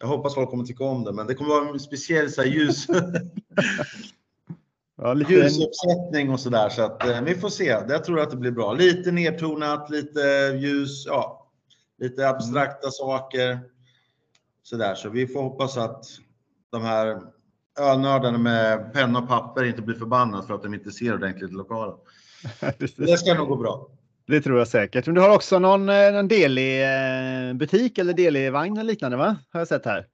[0.00, 2.48] Jag hoppas folk kommer tycka om det, men det kommer vara en speciell så här,
[2.48, 2.86] ljus,
[4.96, 6.68] ja, lite, ljusuppsättning och så där.
[6.68, 7.64] Så att eh, vi får se.
[7.64, 8.72] Jag tror att det blir bra.
[8.72, 10.20] Lite nedtonat, lite
[10.60, 11.43] ljus, ja,
[12.04, 13.60] lite abstrakta saker.
[14.62, 16.04] Så där, så vi får hoppas att
[16.72, 17.20] de här
[17.80, 21.54] ölnördarna med penna och papper inte blir förbannade för att de inte ser ordentligt i
[21.54, 21.96] lokalen.
[22.96, 23.88] Det ska nog gå bra.
[24.26, 25.06] det tror jag säkert.
[25.06, 29.16] Men du har också någon, eh, någon delig eh, butik eller delig vagn eller liknande
[29.16, 29.36] va?
[29.50, 30.06] Har jag sett här.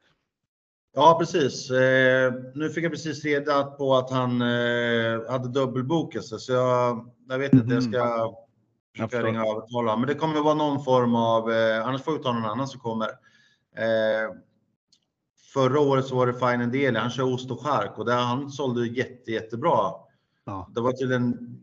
[0.94, 1.70] Ja, precis.
[1.70, 7.10] Eh, nu fick jag precis reda på att han eh, hade dubbelbokat sig, så jag,
[7.28, 7.74] jag vet inte.
[7.74, 8.34] Jag ska Jag
[8.92, 9.96] försöka ringa och övertala.
[9.96, 12.80] Men det kommer vara någon form av, eh, annars får vi ta någon annan som
[12.80, 13.08] kommer.
[13.76, 14.34] Eh,
[15.54, 16.98] förra året så var det Fine Deli.
[16.98, 19.92] Han kör ost och chark och där han sålde jätte, jättebra.
[20.44, 20.68] Ja.
[20.74, 21.56] Det var till en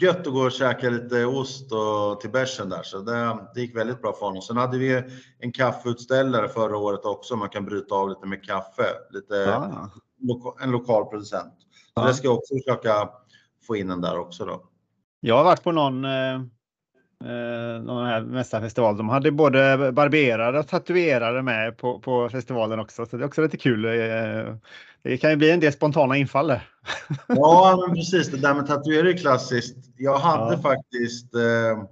[0.00, 3.76] gött att gå och käka lite ost och till bärsen där, så det, det gick
[3.76, 4.42] väldigt bra för honom.
[4.42, 5.02] Sen hade vi
[5.38, 7.36] en kaffeutställare förra året också.
[7.36, 9.90] Man kan bryta av lite med kaffe, lite Ja.
[10.60, 11.54] en lokal producent.
[11.58, 12.06] Så Ja.
[12.06, 13.10] det ska jag också försöka
[13.66, 14.62] få in den där också då.
[15.20, 16.34] Jag har varit på någon, eh,
[17.24, 18.96] eh, någon här mästarfestival.
[18.96, 23.06] De hade både barberare och tatuerare med på, på festivalen också.
[23.06, 23.84] Så det är också lite kul.
[23.84, 24.54] Eh,
[25.02, 26.68] det kan ju bli en del spontana infall där.
[27.26, 28.28] Ja, men precis.
[28.30, 29.76] Det där med tatuering är klassiskt.
[29.96, 30.58] Jag hade Ja.
[30.62, 31.34] faktiskt.
[31.34, 31.84] Eh,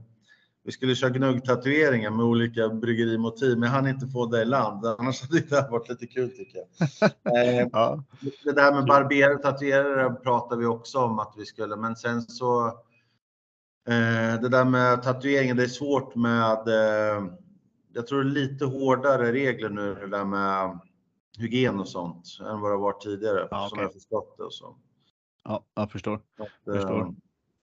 [0.65, 4.87] vi skulle köra gnuggtatueringar med olika bryggerimotiv, men jag hann inte få det i land.
[4.87, 7.59] Annars hade det här varit lite kul tycker jag.
[7.61, 8.03] Eh, Ja.
[8.45, 12.23] det där med barberare och tatuerare pratar vi också om att vi skulle, men sen
[12.23, 12.73] så.
[13.87, 16.69] Eh, det där med tatueringen, det är svårt med.
[16.69, 17.25] Eh,
[17.93, 20.79] jag tror det är lite hårdare regler nu det där med
[21.39, 23.83] hygien och sånt än vad det varit tidigare Ja, som okej.
[23.85, 24.77] jag förstått det och så.
[25.45, 26.15] ja, jag förstår.
[26.15, 27.01] Att, Förstår.
[27.01, 27.09] eh,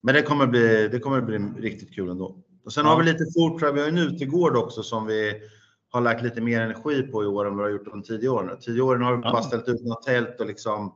[0.01, 2.35] Men det kommer bli, det kommer bli riktigt kul ändå.
[2.63, 2.91] Och sen Ja.
[2.91, 5.41] har vi lite foodtruck, vi har en utegård också som vi
[5.89, 8.33] har lagt lite mer energi på i år än vad vi har gjort de tidigare
[8.35, 8.57] åren.
[8.61, 10.93] Tidigare åren har vi bara ställt ut några tält och liksom,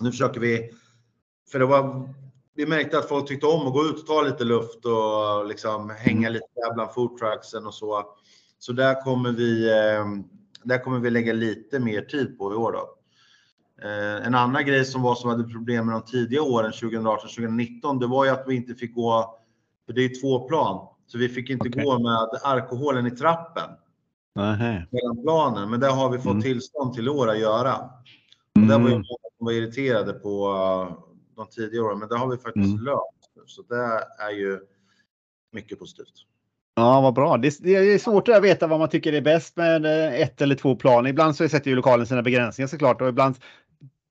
[0.00, 0.70] nu försöker vi,
[1.52, 2.08] för det var,
[2.54, 5.90] vi märkte att folk tyckte om att gå ut och ta lite luft och liksom
[5.98, 8.04] hänga lite där bland foodtrucksen och så.
[8.58, 10.04] Så där kommer vi, eh,
[10.62, 12.94] där kommer vi lägga lite mer tid på i år då.
[13.88, 18.06] Eh, En annan grej som var som hade problem med de tidiga åren 2018-2019, det
[18.06, 19.38] var ju att vi inte fick gå,
[19.86, 21.84] för det är två plan, så vi fick inte Okej.
[21.84, 23.70] gå med alkoholen i trappen
[24.34, 24.86] Nähä.
[24.90, 25.70] mellan planen.
[25.70, 26.42] Men det har vi fått Mm.
[26.42, 27.74] tillstånd till år att göra.
[28.54, 28.96] Och där var ju Mm.
[28.96, 30.48] många som var irriterade på
[31.36, 32.84] de tidiga åren, men det har vi faktiskt Mm.
[32.84, 33.30] löst.
[33.46, 34.60] Så det är ju
[35.52, 36.12] mycket positivt.
[36.76, 37.36] Ja, vad bra.
[37.36, 40.54] Det, det är svårt att veta vad man tycker är bäst med eh, ett eller
[40.54, 41.06] två plan.
[41.06, 43.36] Ibland så sätter ju lokalen sina begränsningar såklart och ibland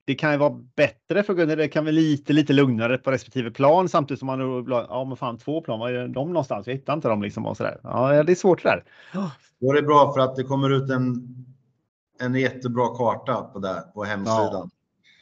[0.05, 1.55] det kan ju vara bättre för Gunnar.
[1.55, 5.37] Det kan vara lite, lite lugnare på respektive plan samtidigt som man ja men fan
[5.37, 6.67] två plan, var är de någonstans?
[6.67, 7.79] Jag hittar inte dem liksom och sådär.
[7.83, 8.83] Ja, det är svårt det där.
[9.59, 11.27] Då är det bra för att det kommer ut en,
[12.19, 14.69] en jättebra karta på, där, på hemsidan.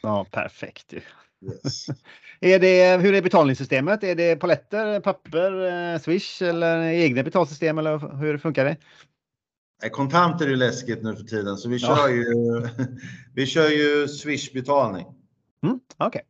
[0.02, 1.02] Ja, perfekt ju.
[1.46, 1.86] Yes.
[2.40, 4.04] Är det, hur är betalningssystemet?
[4.04, 8.78] Är det paletter, papper, eh, swish eller egna betalsystem eller hur funkar det?
[9.92, 11.96] Kontanter är ju läskigt nu för tiden, så vi Ja.
[11.98, 12.24] kör ju,
[13.36, 15.06] vi kör ju Swish-betalning.
[15.64, 16.22] Mm, Okej,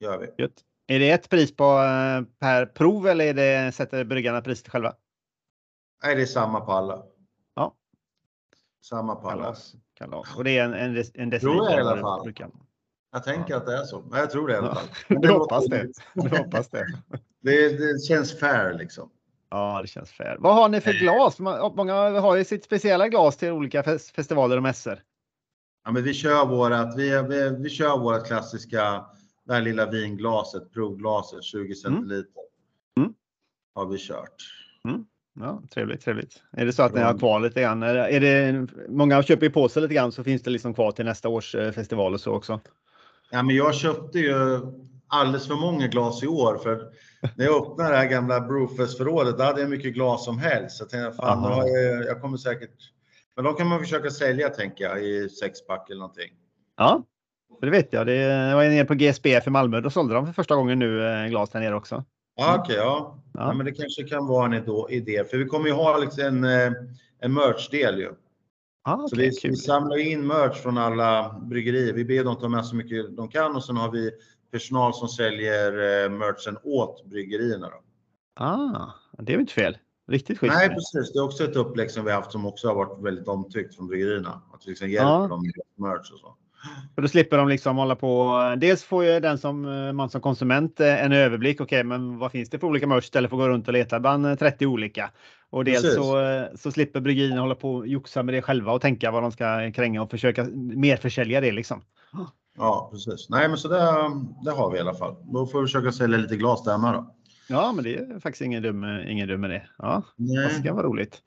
[0.00, 0.42] Gör vi.
[0.42, 0.52] gött.
[0.86, 4.94] Är det ett pris på eh, per prov eller är det, sätter bryggarna priset själva?
[6.04, 7.02] Nej, det är samma på alla.
[7.54, 7.74] Ja.
[8.84, 9.42] Samma på alla.
[9.42, 9.74] Kalas.
[9.94, 10.36] Kalas.
[10.36, 12.22] Och det är en, en, en Tror jag i alla fall.
[12.24, 12.50] brukar-
[13.16, 14.04] Jag tänker att det är så.
[14.12, 14.88] Jag tror det i alla Ja, fall.
[15.08, 15.86] Men det hoppas det.
[16.14, 16.86] Du hoppas det.
[17.42, 19.10] Det, det känns fair liksom.
[19.50, 20.36] Ja, det känns fair.
[20.38, 21.38] Vad har ni för glas?
[21.38, 24.98] Ma- Många har ju sitt speciella glas till olika fes- festivaler och mässor.
[25.84, 29.04] Ja, men vi kör vårat, vi, vi, vi kör vårat klassiska,
[29.44, 32.42] det här lilla vinglaset, provglaset, 20 centiliter.
[32.98, 33.14] Mm.
[33.74, 34.34] Har vi kört.
[35.40, 36.42] Ja, trevligt, trevligt.
[36.52, 37.82] Är det så att ni har kvar lite grann?
[37.82, 40.92] Är är det, många köper ju på sig lite grann så finns det liksom kvar
[40.92, 42.60] till nästa års eh, festival och så också.
[43.30, 44.60] Ja, men jag köpte ju
[45.08, 46.92] alldeles för många glas i år för
[47.36, 50.80] när jag öppnade det här gamla Brewfest-förrådet, då hade jag mycket glas som helst.
[50.80, 52.74] Jag tänkte, fan, då har jag, jag kommer säkert,
[53.36, 56.32] men de kan man försöka sälja tänker jag i sexpack eller någonting.
[56.76, 57.02] Ja,
[57.60, 58.06] det vet jag.
[58.06, 59.80] Det var nere på GSBF i Malmö.
[59.80, 62.04] Då sålde de för första gången nu eh, glas där nere också.
[62.36, 63.22] Ja, okej, ja.
[63.34, 63.40] Ja.
[63.40, 63.52] ja.
[63.52, 66.72] Men det kanske kan vara en idé, för vi kommer ju ha liksom en, eh,
[67.20, 68.10] en merch-del ju.
[68.86, 71.92] Ja, Så vi, vi samlar in merch från alla bryggerier.
[71.92, 74.10] Vi ber dem ta med så mycket de kan och sen har vi
[74.50, 75.72] personal som säljer
[76.04, 77.68] eh, merchen åt bryggerierna.
[77.68, 77.76] Då.
[78.44, 79.78] Ah, det är ju inte fel.
[80.08, 80.54] Riktigt schysst.
[80.54, 81.12] Nej, precis.
[81.12, 83.86] Det är också ett upplägg som vi haft som också har varit väldigt omtyckt från
[83.86, 84.42] bryggerierna.
[84.54, 85.26] Att vi liksom hjälper Ja.
[85.28, 86.36] dem med merch och så.
[86.94, 88.40] För då slipper de liksom hålla på.
[88.58, 91.60] Dels får ju den som eh, man som konsument eh, en överblick.
[91.60, 94.00] Okej, men vad finns det för olika merch istället för att gå runt och leta
[94.00, 95.10] bland eh, 30 olika.
[95.50, 95.96] Och dels Precis.
[95.96, 99.22] så, eh, så slipper bryggerierna hålla på och joxa med det själva och tänka vad
[99.22, 101.82] de ska kränga och försöka mer försälja det liksom.
[102.58, 103.28] Ja, precis.
[103.30, 104.10] Nej, men så det,
[104.44, 105.16] det har vi i alla fall.
[105.22, 107.14] Då får vi försöka sälja lite glas där med då.
[107.48, 109.62] Ja, men det är faktiskt ingen dum, eh, ingen dum med det.
[109.78, 110.36] Ja, Nej.
[110.36, 111.22] det ska vara roligt.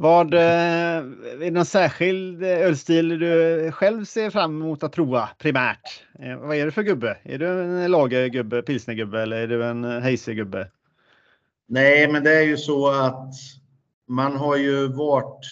[0.00, 5.28] Vad, eh, är det någon särskild eh, ölstil du själv ser fram emot att prova
[5.38, 6.04] primärt?
[6.18, 7.18] Eh, vad är du för gubbe?
[7.22, 10.70] Är du en lagergubbe, pilsnergubbe eller är du en hazy-gubbe?
[11.68, 13.32] Nej, men det är ju så att
[14.08, 15.46] man har ju varit.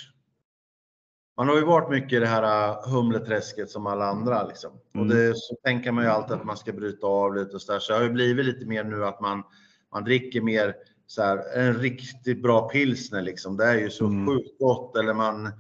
[1.37, 4.71] Man har ju varit mycket i det här humleträsket som alla andra liksom.
[4.95, 5.07] Mm.
[5.07, 7.73] Och det så tänker man ju alltid att man ska bryta av lite och så
[7.73, 7.79] där.
[7.79, 9.43] Så det har ju blivit lite mer nu att man
[9.93, 10.75] man dricker mer
[11.07, 13.57] så här en riktigt bra pilsner liksom.
[13.57, 14.27] Det är ju så Mm.
[14.27, 15.51] sjukt gott eller man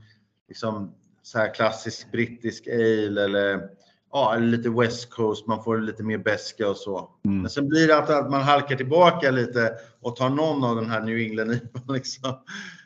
[0.48, 3.68] liksom så här klassisk brittisk ale eller
[4.12, 5.46] ja, eller lite West Coast.
[5.46, 7.10] Man får lite mer beska och så.
[7.24, 7.40] Mm.
[7.40, 10.90] Men sen blir det att, att man halkar tillbaka lite och tar någon av den
[10.90, 12.38] här New England IPA liksom.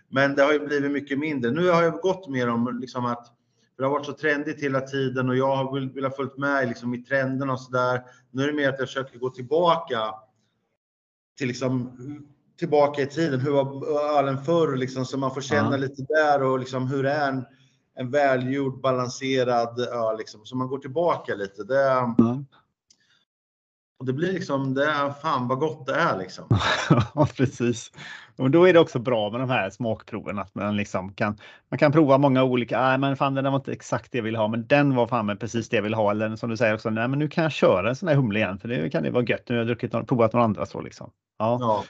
[0.08, 1.50] Men det har ju blivit mycket mindre.
[1.50, 3.26] Nu har jag gått mer om liksom att
[3.78, 6.98] det har varit så trendigt hela tiden och jag har velat följt med liksom i
[6.98, 8.02] trenderna och så där.
[8.30, 9.98] Nu är det mer att jag försöker gå tillbaka
[11.38, 11.92] till liksom
[12.60, 13.40] tillbaka i tiden.
[13.40, 13.86] Hur var
[14.18, 15.76] ölen förr liksom så man får känna Ja.
[15.76, 17.44] lite där och liksom hur är en,
[17.96, 20.40] en välgjord balanserad öl liksom.
[20.44, 21.64] Så man går tillbaka lite.
[21.64, 22.14] Det, Ja.
[23.98, 26.44] och det blir liksom, det är fan vad gott det är liksom.
[27.14, 27.92] Ja, precis.
[28.36, 31.38] Och då är det också bra med de här smakproven att man liksom kan.
[31.70, 32.80] Man kan prova många olika.
[32.80, 35.36] Nej, men fan, den var inte exakt det jag vill ha, men den var fan
[35.40, 36.10] precis det jag vill ha.
[36.10, 36.90] Eller som du säger också.
[36.90, 39.10] Nej, men nu kan jag köra en sån här humle igen, för det kan det
[39.10, 39.42] vara gött.
[39.48, 41.10] Nu har jag druckit provat några andra så liksom.
[41.38, 41.84] Ja, Ja.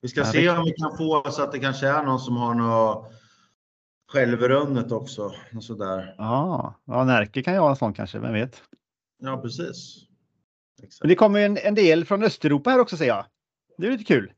[0.00, 2.36] Vi ska Ja, se om vi kan få så att det kanske är någon som
[2.36, 3.12] har något
[4.12, 5.32] självrunnet också.
[5.56, 6.14] Och sådär.
[6.18, 8.18] ja, ja Närke kan ju ha en sån kanske.
[8.18, 8.62] Vem vet?
[9.18, 10.02] Ja, precis.
[10.78, 11.08] Men Exakt.
[11.08, 13.24] det kommer en, en del från Östeuropa här också ser jag.
[13.78, 14.32] Det är lite kul.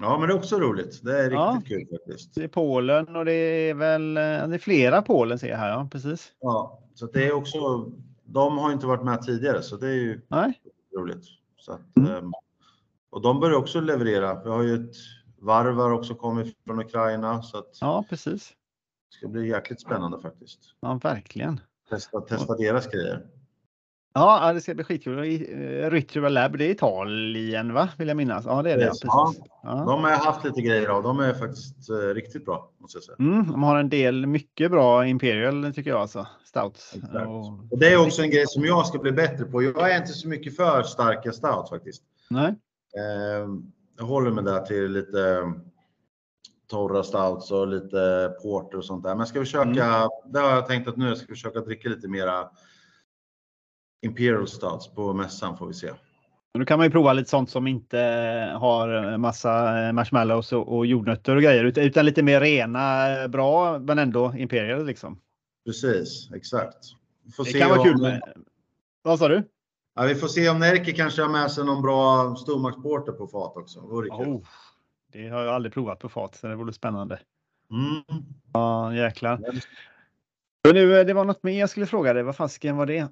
[0.00, 1.00] Ja, men det är också roligt.
[1.04, 1.62] Det är riktigt Ja.
[1.66, 2.34] kul faktiskt.
[2.34, 5.70] Det är Polen och det är väl eh, det är flera Polen ser jag här.
[5.70, 6.32] Ja, precis.
[6.40, 7.58] Ja, så det är också.
[8.24, 10.60] De har inte varit med tidigare, så det är ju Nej.
[10.96, 11.24] roligt.
[11.56, 12.10] Så att, Mm.
[12.14, 12.32] ehm,
[13.10, 14.42] och de börjar också leverera.
[14.44, 14.96] Vi har ju ett
[15.40, 18.48] varvar också kommit från Ukraina så att Ja, precis.
[19.10, 20.58] det ska bli jäkligt spännande faktiskt.
[20.80, 21.60] Ja, verkligen.
[21.90, 23.26] Testa, testa deras grejer.
[24.14, 25.18] Ja, det ska bli skitkul.
[25.18, 27.88] Och i- eh, Retrieval Lab, det är Italien va?
[27.98, 28.44] Vill jag minnas.
[28.44, 28.84] Ja, det är det.
[28.84, 29.32] Yes, ja.
[29.62, 29.70] Ja.
[29.74, 31.02] De har haft lite grejer av.
[31.02, 33.16] De är faktiskt eh, riktigt bra måste jag säga.
[33.18, 36.26] Mm, de har en del mycket bra Imperial tycker jag alltså.
[36.44, 36.94] Stouts.
[37.26, 39.62] Och, Och det är också en grej som jag ska bli bättre på.
[39.62, 42.02] Jag är inte så mycket för starka stouts faktiskt.
[42.30, 42.54] nej.
[42.96, 45.52] Ehm, jag håller mig där till lite
[46.66, 49.10] torra stouts och lite porter och sånt där.
[49.10, 50.08] Men jag ska försöka, Mm.
[50.32, 52.50] det har jag tänkt att nu jag ska försöka dricka lite mera
[54.02, 55.90] Imperial stouts på mässan får vi se.
[56.58, 57.98] Då kan man ju prova lite sånt som inte
[58.56, 63.98] har massa eh, marshmallows och, jordnötter och grejer utan, lite mer rena, eh, bra men
[63.98, 65.20] ändå Imperial liksom.
[65.66, 66.76] Precis, exakt.
[67.44, 68.22] Det kan vara kul med.
[69.02, 69.42] Vad sa du?
[69.98, 73.56] Ja, vi får se om Närke kanske har med sig någon bra stormaktsporter på fat
[73.56, 73.80] också.
[73.80, 74.08] Det vore.
[74.08, 74.42] Oh,
[75.12, 77.20] det har jag aldrig provat på fat så det vore spännande.
[77.70, 78.24] Mm.
[78.52, 79.40] Ja jäklar.
[80.64, 82.22] Men nu, eh, det var något mer jag skulle fråga dig.
[82.22, 83.08] Vad fasken var det?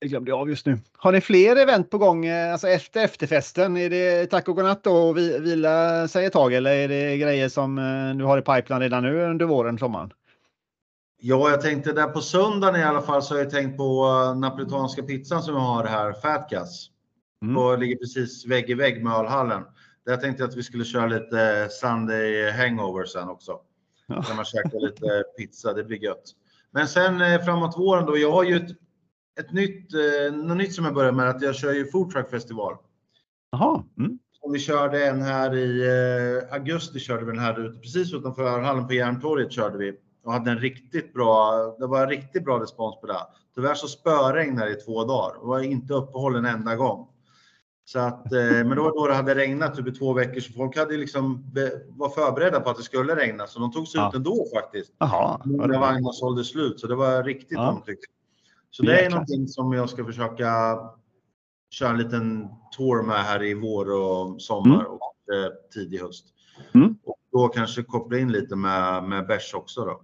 [0.00, 0.78] Det glömde jag av just nu.
[0.96, 3.76] Har ni fler event på gång eh, alltså efter efterfesten?
[3.76, 7.48] Är det tack och godnatt och vi, vila sig ett tag eller är det grejer
[7.48, 10.12] som eh, du har i pipeline redan nu under våren, sommaren?
[11.26, 14.38] Ja, jag tänkte där på söndagen i alla fall så har jag tänkt på uh,
[14.38, 16.90] napolitanska pizzan som jag har här, Fatgas.
[17.42, 17.56] Mm.
[17.56, 19.62] Och ligger precis vägg i vägg med ölhallen.
[20.06, 23.60] Där tänkte jag att vi skulle köra lite Sunday hangover sen också.
[24.06, 24.22] Ja.
[24.22, 26.22] Kan man käka lite pizza, det blir gött.
[26.70, 28.70] Men sen eh, framåt våren då, jag har ju ett,
[29.40, 32.30] ett nytt, eh, något nytt som jag börjar med, att jag kör ju Food Truck
[32.30, 32.76] Festival.
[33.50, 33.84] Jaha.
[33.98, 34.18] Mm.
[34.40, 38.42] Och vi körde en här i eh, augusti körde vi den här ute, precis utanför
[38.42, 42.60] ölhallen på Järntorget körde vi och hade en riktigt bra, det var en riktigt bra
[42.62, 43.16] respons på det.
[43.54, 47.08] Tyvärr så spöregnade det i två dagar och var inte uppehåll en enda gång.
[47.86, 50.52] Så att, eh, men det var då det hade regnat typ i två veckor så
[50.52, 51.44] folk hade liksom
[51.88, 54.08] var förberedda på att det skulle regna så de tog sig Ja.
[54.08, 54.92] ut ändå faktiskt.
[54.98, 55.40] Jaha.
[55.44, 55.80] roligt.
[55.80, 57.70] vagnar sålde slut så det var riktigt Ja.
[57.72, 58.04] omtyckt.
[58.70, 60.78] Så det är någonting som jag ska försöka
[61.70, 64.86] köra en liten tour med här i vår och sommar Mm.
[64.92, 66.24] och eh, tidig höst.
[66.74, 66.96] Mm.
[67.04, 70.00] Och då kanske koppla in lite med, med bärs också då.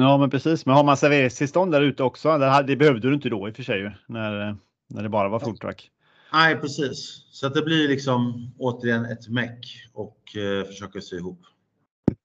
[0.00, 0.66] Ja, men precis.
[0.66, 2.38] Men har man serveringstillstånd där ute också?
[2.38, 4.56] Det, behövde du inte då i och för sig när,
[4.88, 5.90] när det bara var food truck.
[6.32, 7.26] Nej, precis.
[7.30, 11.40] Så att det blir liksom återigen ett meck och eh, försöka sy ihop.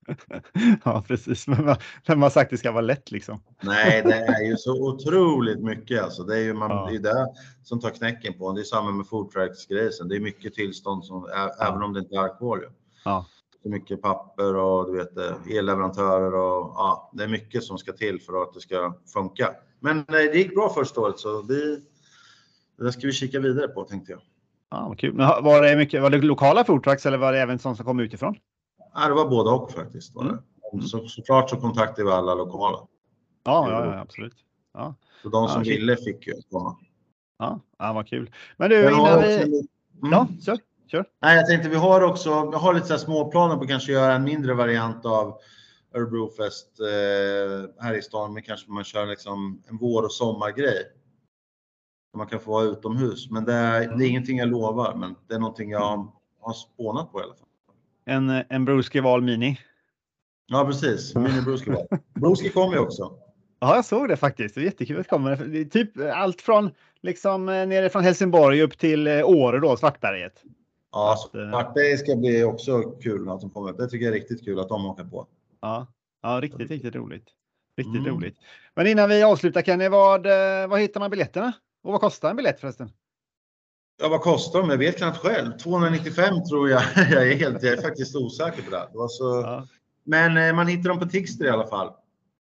[0.84, 1.46] ja, precis.
[1.46, 3.42] Men man, men man har sagt det ska vara lätt liksom.
[3.62, 6.22] Nej, det är ju så otroligt mycket alltså.
[6.22, 6.88] Det är ju man, Ja.
[6.90, 7.26] det, är det
[7.62, 8.52] som tar knäcken på.
[8.52, 10.08] Det är samma med food trucks grejen.
[10.08, 11.28] Det är mycket tillstånd som,
[11.60, 12.60] även om det inte är alkohol.
[13.04, 13.26] Ja.
[13.62, 17.92] Så mycket papper och du vet eh, elleverantörer och ja, det är mycket som ska
[17.92, 19.50] till för att det ska funka.
[19.80, 21.82] Men eh, det gick bra första året så vi,
[22.78, 24.20] det ska vi kika vidare på tänkte jag.
[24.70, 25.14] Ja, kul.
[25.14, 27.86] Men var det, mycket, var det lokala food trucks eller var det även sånt som
[27.86, 28.34] kom utifrån?
[28.94, 30.14] Ja, det var både och faktiskt.
[30.14, 30.38] Var det.
[30.72, 30.82] Mm.
[30.86, 32.78] Så, såklart så kontaktade vi alla lokala.
[33.44, 34.34] Ja, ja, ja absolut.
[34.74, 36.76] Ja, Så de som Ja, ville fick ju komma.
[37.38, 38.30] ja, ja vad kul.
[38.56, 39.44] Men du, innan vi...
[39.44, 39.68] lit-
[40.02, 40.12] Mm.
[40.12, 40.58] Ja, kör.
[40.92, 41.04] Kör.
[41.22, 43.68] Nej, jag tänkte vi har också, jag har lite så här små planer på att
[43.68, 45.38] kanske göra en mindre variant av
[45.94, 50.82] Örebro Fest eh, här i stan, men kanske man kör liksom en vår och sommargrej.
[52.16, 55.34] Man kan få vara utomhus, men det är, det är ingenting jag lovar, men det
[55.34, 56.08] är någonting jag
[56.40, 57.46] har spånat på i alla fall.
[58.04, 59.58] En, en Bruce Val Mini.
[60.46, 61.14] Ja, precis.
[61.14, 61.86] Mini Broski var.
[62.14, 63.18] Broski kommer ju också.
[63.60, 64.54] Ja, jag såg det faktiskt.
[64.54, 65.36] Det är jättekul att kommer.
[65.36, 66.70] Det är typ allt från
[67.02, 70.42] liksom eh, nere från Helsingborg upp till eh, Åre då, Svartberget.
[70.92, 73.72] Ja, Att, eh, Svartberg ska bli också kul att de kommer.
[73.72, 75.26] Det tycker jag är riktigt kul att de åker på.
[75.60, 75.86] Ja,
[76.22, 77.24] ja riktigt, riktigt roligt.
[77.76, 78.14] Riktigt Mm.
[78.14, 78.36] roligt.
[78.74, 81.52] Men innan vi avslutar Kenny, vad, eh, vad hittar man biljetterna?
[81.82, 82.90] Och vad kostar en biljett förresten?
[84.02, 84.70] Ja, vad kostar de?
[84.70, 85.52] Jag vet knappt själv.
[85.58, 86.82] 295 tror jag.
[87.10, 88.76] Jag är, helt, jag är faktiskt osäker på det.
[88.92, 89.24] det så...
[89.44, 89.66] Ja.
[90.04, 91.92] Men eh, man hittar dem på Tixter i alla fall.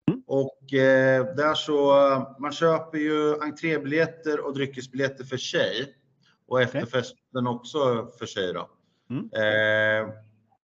[0.09, 0.23] Mm.
[0.27, 1.93] Och eh, där så,
[2.39, 5.95] man köper ju entrébiljetter och dryckesbiljetter för sig.
[6.53, 8.71] Och efterfesten också för sig då.
[9.11, 9.31] Mm.
[9.33, 10.15] Eh,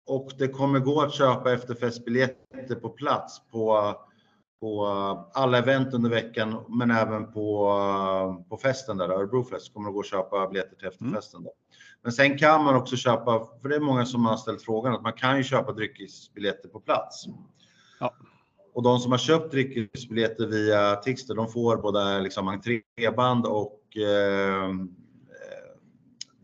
[0.07, 3.95] och det kommer gå att köpa efterfestbiljetter på plats på,
[4.59, 4.85] på
[5.33, 10.05] alla event under veckan, men även på, på festen där, Örebrofest, kommer det gå att
[10.05, 11.43] köpa biljetter till efterfesten.
[11.43, 11.51] Där.
[12.01, 15.01] Men sen kan man också köpa, för det är många som har ställt frågan, att
[15.01, 17.25] man kan ju köpa dryckesbiljetter på plats.
[17.99, 18.15] Ja.
[18.73, 24.69] Och de som har köpt dryckesbiljetter via Tixter, de får både liksom entréband och eh,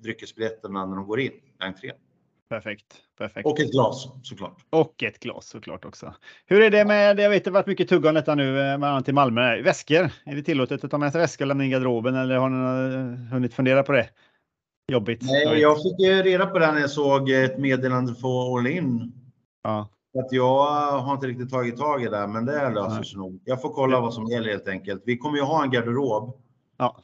[0.02, 1.96] dryckesbiljetterna när de går in entrén.
[2.50, 2.98] Perfekt.
[3.18, 3.46] Perfekt.
[3.46, 4.66] Och ett glas såklart.
[4.70, 6.14] Och ett glas såklart också.
[6.46, 8.94] Hur är det med, jag vet det varit mycket tugg om detta nu, eh, bland
[8.94, 9.62] annat i Malmö.
[9.62, 12.36] Väskor, är det tillåtet att ta med sig väskor och lämna in i garderoben eller
[12.36, 14.10] har ni eh, hunnit fundera på det?
[14.92, 15.22] Jobbigt.
[15.22, 19.14] Nej, jag fick ju reda på det när jag såg ett meddelande på All In.
[19.64, 19.90] Ja.
[20.20, 23.42] Att jag har inte riktigt tagit tag i det, men det löser sig nog.
[23.46, 25.04] Jag får kolla vad som gäller helt enkelt.
[25.06, 26.42] Vi kommer ju ha en garderob.
[26.78, 27.04] Ja.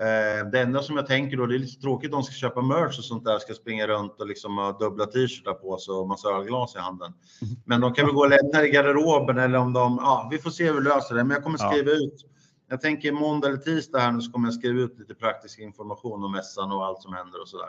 [0.00, 2.62] Eh, Det enda som jag tänker då, det är lite tråkigt om de ska köpa
[2.62, 6.08] merch och sånt där, ska springa runt och liksom ha dubbla t-shirtar på sig och
[6.08, 7.12] massa ölglas i handen.
[7.42, 7.54] Mm.
[7.66, 10.38] Men de kan väl gå och lämna det i garderoben eller om de, ja, vi
[10.38, 11.24] får se hur vi löser det.
[11.24, 11.70] Men jag kommer Ja.
[11.72, 12.24] skriva ut.
[12.68, 16.24] Jag tänker måndag eller tisdag här nu så kommer jag skriva ut lite praktisk information
[16.24, 17.68] om mässan och allt som händer och sådär.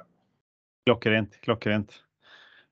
[0.86, 1.92] Klockrent, klockrent.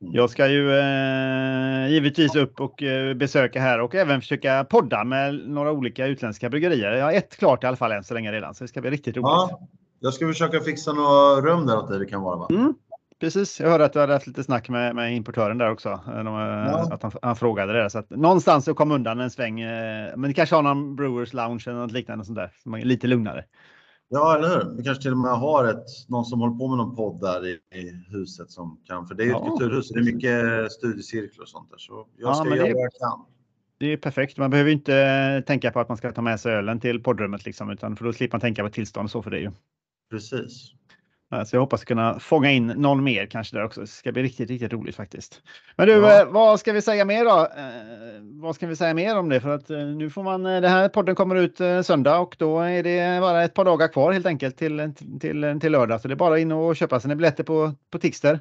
[0.03, 0.13] Mm.
[0.15, 5.33] Jag ska ju eh, givetvis upp och eh, besöka här och även försöka podda med
[5.49, 6.91] några olika utländska bryggerier.
[6.91, 8.89] Jag har ett klart i alla fall än så länge redan, så det ska bli
[8.89, 9.25] riktigt roligt.
[9.25, 9.67] Ja,
[9.99, 12.47] jag ska försöka fixa några rum där åt dig det kan vara va?
[12.49, 12.73] Mm,
[13.21, 15.89] precis, jag hörde att du hade haft lite snack med, med importören där också.
[15.89, 16.87] eh, De, eh, Ja.
[16.91, 17.89] Att han, han frågade det.
[17.89, 19.61] Så att någonstans så kom undan en sväng.
[19.61, 22.51] eh, Men det kanske har någon Brewers Lounge eller något liknande sånt där.
[22.83, 23.43] Lite lugnare.
[24.13, 24.77] Ja, eller hur?
[24.77, 27.47] Vi kanske till och med har ett, någon som håller på med någon podd där
[27.47, 30.71] i, i huset som kan, för det är ju ett Ja, kulturhus, det är mycket
[30.71, 31.77] studiecirklar och sånt där.
[31.77, 33.25] Så jag Ja, ska men göra det- vad jag kan.
[33.77, 34.37] Det är perfekt.
[34.37, 37.69] Man behöver inte tänka på att man ska ta med sig ölen till poddrummet liksom,
[37.69, 39.51] utan för då slipper man tänka på tillstånd och så för det ju.
[40.11, 40.71] Precis.
[41.45, 43.81] Så jag hoppas kunna fånga in någon mer kanske där också.
[43.81, 45.41] Det ska bli riktigt, riktigt roligt faktiskt.
[45.75, 46.21] Men du, Ja.
[46.21, 47.39] eh, vad ska vi säga mer då?
[47.39, 49.39] Eh, vad ska vi säga mer om det?
[49.41, 52.83] För att eh, nu får man, det här podden kommer ut söndag och då är
[52.83, 56.01] det bara ett par dagar kvar helt enkelt till, till, till lördag.
[56.01, 58.39] Så det är bara in och köpa sina biljetter på, på Tixter.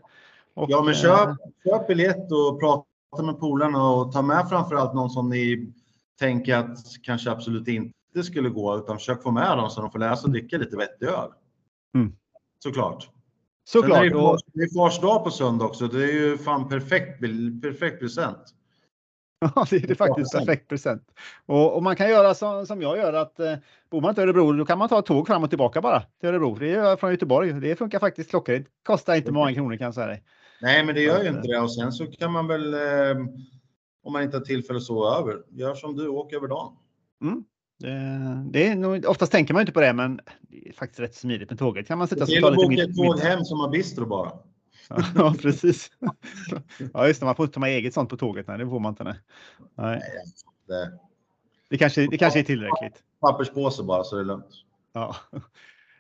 [0.55, 1.29] Och, Ja, men köp,
[1.65, 5.73] köp biljett och prata med polarna och ta med framförallt någon som ni
[6.21, 9.99] tänker att kanske absolut inte skulle gå, utan försök få med dem så de får
[9.99, 11.31] lära sig att dricka lite vettig öl.
[11.95, 12.13] Mm.
[12.63, 13.03] Såklart.
[13.69, 14.03] Sen är Såklart.
[14.03, 15.87] det, fars, det är fars dag på söndag också.
[15.87, 17.21] Det är ju fan perfekt,
[17.63, 18.39] perfekt present.
[19.55, 21.03] Ja, det är det faktiskt perfekt present.
[21.47, 23.55] Och, och man kan göra som, som jag gör att eh,
[23.91, 26.03] bor man inte i Örebro då kan man ta ett tåg fram och tillbaka bara
[26.21, 26.55] till Örebro.
[26.55, 27.53] Det gör jag från Göteborg.
[27.53, 28.67] Det funkar faktiskt klockrent.
[28.87, 30.23] Kostar inte många kronor kan jag säga dig.
[30.61, 31.61] Nej, men det gör ju inte det.
[31.61, 33.17] Och sen så kan man väl, eh,
[34.03, 36.77] om man inte har tillfälle att sova över, gör som du, åk över dagen.
[37.23, 37.45] Mm.
[37.83, 41.15] Det, det är nog, oftast tänker man inte på det, men det är faktiskt rätt
[41.15, 41.87] smidigt med tåget.
[41.87, 44.33] Kan man sätta sig Till och att boka ett tåg hem som har bistro bara.
[45.15, 45.91] Ja, precis.
[46.93, 47.27] Ja, just det.
[47.27, 48.49] Man får inte ta med eget sånt på tåget.
[48.49, 49.05] Nej, det får man inte.
[49.05, 49.15] Nej.
[49.75, 50.01] Nej.
[50.69, 50.99] Det,
[51.71, 53.03] Det, kanske, det kanske är tillräckligt.
[53.21, 54.47] papperspåse bara så är det lugnt.
[54.93, 55.17] Ja.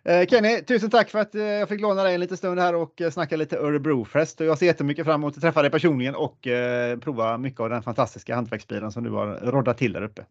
[0.05, 2.74] Eh, Kenny, tusen tack för att eh, jag fick låna dig en liten stund här
[2.74, 4.41] och eh, snacka lite Örebrofest.
[4.41, 7.83] Jag ser jättemycket fram emot att träffa dig personligen och eh, prova mycket av den
[7.83, 10.24] fantastiska hantverksbilen som du har roddat till där uppe.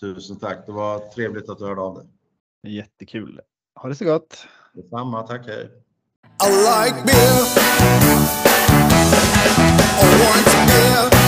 [0.00, 0.66] Tusen tack.
[0.66, 2.06] Det var trevligt att du hörde av dig.
[2.76, 3.40] Jättekul.
[3.80, 4.46] Ha det så gott.
[4.74, 5.22] Detsamma.
[5.22, 5.70] Tack, hej.
[6.42, 7.40] I like beer.
[10.02, 11.19] I want beer.